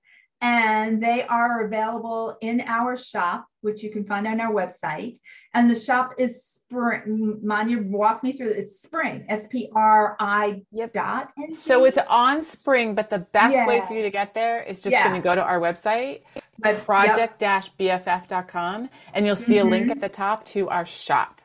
and 0.42 1.02
they 1.02 1.22
are 1.22 1.64
available 1.64 2.36
in 2.42 2.60
our 2.66 2.94
shop, 2.94 3.46
which 3.62 3.82
you 3.82 3.90
can 3.90 4.04
find 4.04 4.26
on 4.26 4.38
our 4.38 4.52
website. 4.52 5.16
And 5.54 5.70
the 5.70 5.74
shop 5.74 6.12
is 6.18 6.44
Spring. 6.44 7.40
Manya, 7.42 7.78
walk 7.80 8.22
me 8.22 8.32
through 8.34 8.48
it. 8.48 8.58
It's 8.58 8.82
Spring, 8.82 9.24
S 9.30 9.46
P 9.46 9.70
R 9.74 10.14
I 10.20 10.62
Yep. 10.72 10.92
dot. 10.92 11.32
So 11.48 11.84
it's 11.86 11.98
on 12.08 12.42
spring 12.42 12.94
but 12.94 13.08
the 13.08 13.20
best 13.20 13.66
way 13.66 13.80
for 13.80 13.94
you 13.94 14.02
to 14.02 14.10
get 14.10 14.34
there 14.34 14.62
is 14.62 14.80
just 14.80 14.92
Yeah. 14.92 15.06
when 15.06 15.16
you 15.16 15.22
go 15.22 15.34
to 15.34 15.42
our 15.42 15.58
website 15.58 16.22
But- 16.62 16.84
project-bff.com 16.84 18.88
and 19.14 19.26
you'll 19.26 19.36
see 19.36 19.58
a 19.58 19.64
link 19.64 19.88
Mhm. 19.88 19.92
at 19.92 20.00
the 20.00 20.08
top 20.08 20.44
to 20.46 20.68
our 20.68 20.86
shop 20.86 21.40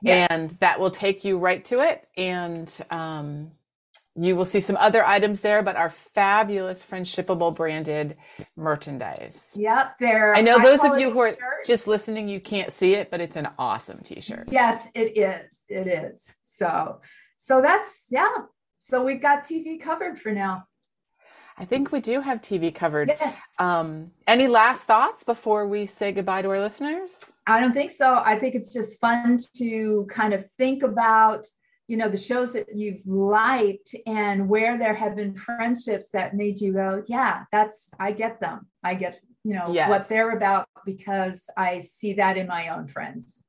Yes. 0.00 0.28
and 0.30 0.50
that 0.60 0.78
will 0.78 0.90
take 0.90 1.24
you 1.24 1.38
right 1.38 1.64
to 1.66 1.80
it 1.80 2.06
and 2.16 2.72
um, 2.90 3.50
you 4.14 4.36
will 4.36 4.44
see 4.44 4.60
some 4.60 4.76
other 4.76 5.04
items 5.04 5.40
there 5.40 5.62
but 5.62 5.74
our 5.76 5.90
fabulous 5.90 6.84
friendshipable 6.84 7.54
branded 7.54 8.16
merchandise 8.56 9.52
Yep, 9.56 9.98
they're. 9.98 10.34
i 10.36 10.40
know 10.40 10.58
those 10.60 10.84
of 10.84 10.98
you 10.98 11.10
who 11.10 11.18
are 11.20 11.30
shirts. 11.30 11.66
just 11.66 11.86
listening 11.88 12.28
you 12.28 12.40
can't 12.40 12.72
see 12.72 12.94
it 12.94 13.10
but 13.10 13.20
it's 13.20 13.36
an 13.36 13.48
awesome 13.58 13.98
t-shirt 13.98 14.48
Yes, 14.50 14.86
it 14.94 15.16
is. 15.18 15.50
It 15.68 15.86
is. 15.86 16.30
So, 16.42 17.00
so 17.36 17.60
that's 17.60 18.06
yeah. 18.10 18.30
So 18.78 19.04
we've 19.04 19.20
got 19.20 19.42
TV 19.44 19.78
covered 19.78 20.18
for 20.18 20.32
now. 20.32 20.64
I 21.58 21.64
think 21.64 21.92
we 21.92 22.00
do 22.00 22.20
have 22.20 22.40
tv 22.40 22.74
covered 22.74 23.08
Yes. 23.08 23.38
um, 23.58 24.10
any 24.26 24.46
last 24.48 24.84
thoughts 24.84 25.24
before 25.24 25.66
we 25.66 25.86
say 25.86 26.12
goodbye 26.12 26.42
to 26.42 26.48
our 26.50 26.60
listeners 26.60 27.32
I 27.46 27.60
don't 27.60 27.72
think 27.72 27.90
so. 27.90 28.20
I 28.24 28.38
think 28.38 28.54
it's 28.54 28.70
just 28.72 29.00
fun 29.00 29.38
to 29.56 30.06
kind 30.10 30.34
of 30.34 30.50
think 30.58 30.82
about, 30.82 31.46
you 31.86 31.96
know, 31.96 32.10
the 32.10 32.18
shows 32.18 32.52
that 32.52 32.66
you've 32.74 33.06
liked 33.06 33.94
and 34.06 34.50
where 34.50 34.76
there 34.76 34.92
have 34.92 35.16
been 35.16 35.34
friendships 35.34 36.10
that 36.10 36.34
made 36.36 36.60
you 36.60 36.74
go, 36.74 37.02
yeah, 37.06 37.44
that's, 37.50 37.88
I 37.98 38.12
get 38.12 38.38
them. 38.38 38.66
I 38.84 38.92
get, 38.92 39.18
you 39.44 39.54
know, 39.54 39.72
Yes. 39.72 39.88
what 39.88 40.06
they're 40.10 40.32
about 40.36 40.68
because 40.84 41.48
I 41.56 41.80
see 41.80 42.12
that 42.20 42.36
in 42.36 42.46
my 42.46 42.68
own 42.68 42.86
friends. 42.86 43.42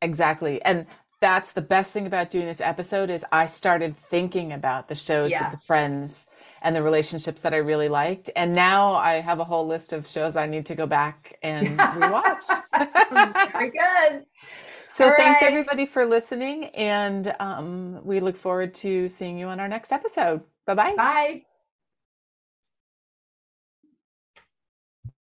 Exactly. 0.00 0.62
And 0.62 0.86
that's 1.20 1.50
the 1.52 1.62
best 1.62 1.92
thing 1.92 2.06
about 2.06 2.30
doing 2.30 2.46
this 2.46 2.60
episode 2.60 3.10
is 3.10 3.24
I 3.32 3.46
started 3.46 3.96
thinking 3.96 4.52
about 4.52 4.86
the 4.86 4.94
shows 4.94 5.32
Yeah. 5.32 5.50
with 5.50 5.58
the 5.58 5.66
friends 5.66 6.28
and 6.64 6.74
the 6.74 6.82
relationships 6.82 7.42
that 7.42 7.54
I 7.54 7.58
really 7.58 7.88
liked. 7.88 8.30
And 8.34 8.54
now 8.54 8.94
I 8.94 9.14
have 9.20 9.38
a 9.38 9.44
whole 9.44 9.66
list 9.66 9.92
of 9.92 10.06
shows 10.06 10.34
I 10.36 10.46
need 10.46 10.66
to 10.66 10.74
go 10.74 10.86
back 10.86 11.38
and 11.42 11.78
rewatch. 11.78 13.52
Very 13.52 13.70
good. 13.70 14.24
so 14.88 15.10
All 15.10 15.14
thanks 15.16 15.42
right. 15.42 15.50
everybody 15.52 15.84
for 15.86 16.06
listening. 16.06 16.64
And 16.74 17.34
um, 17.38 18.00
we 18.02 18.18
look 18.18 18.36
forward 18.36 18.74
to 18.76 19.08
seeing 19.08 19.38
you 19.38 19.46
on 19.46 19.60
our 19.60 19.68
next 19.68 19.92
episode. 19.92 20.40
Bye-bye. 20.66 20.94
Bye. 20.96 21.53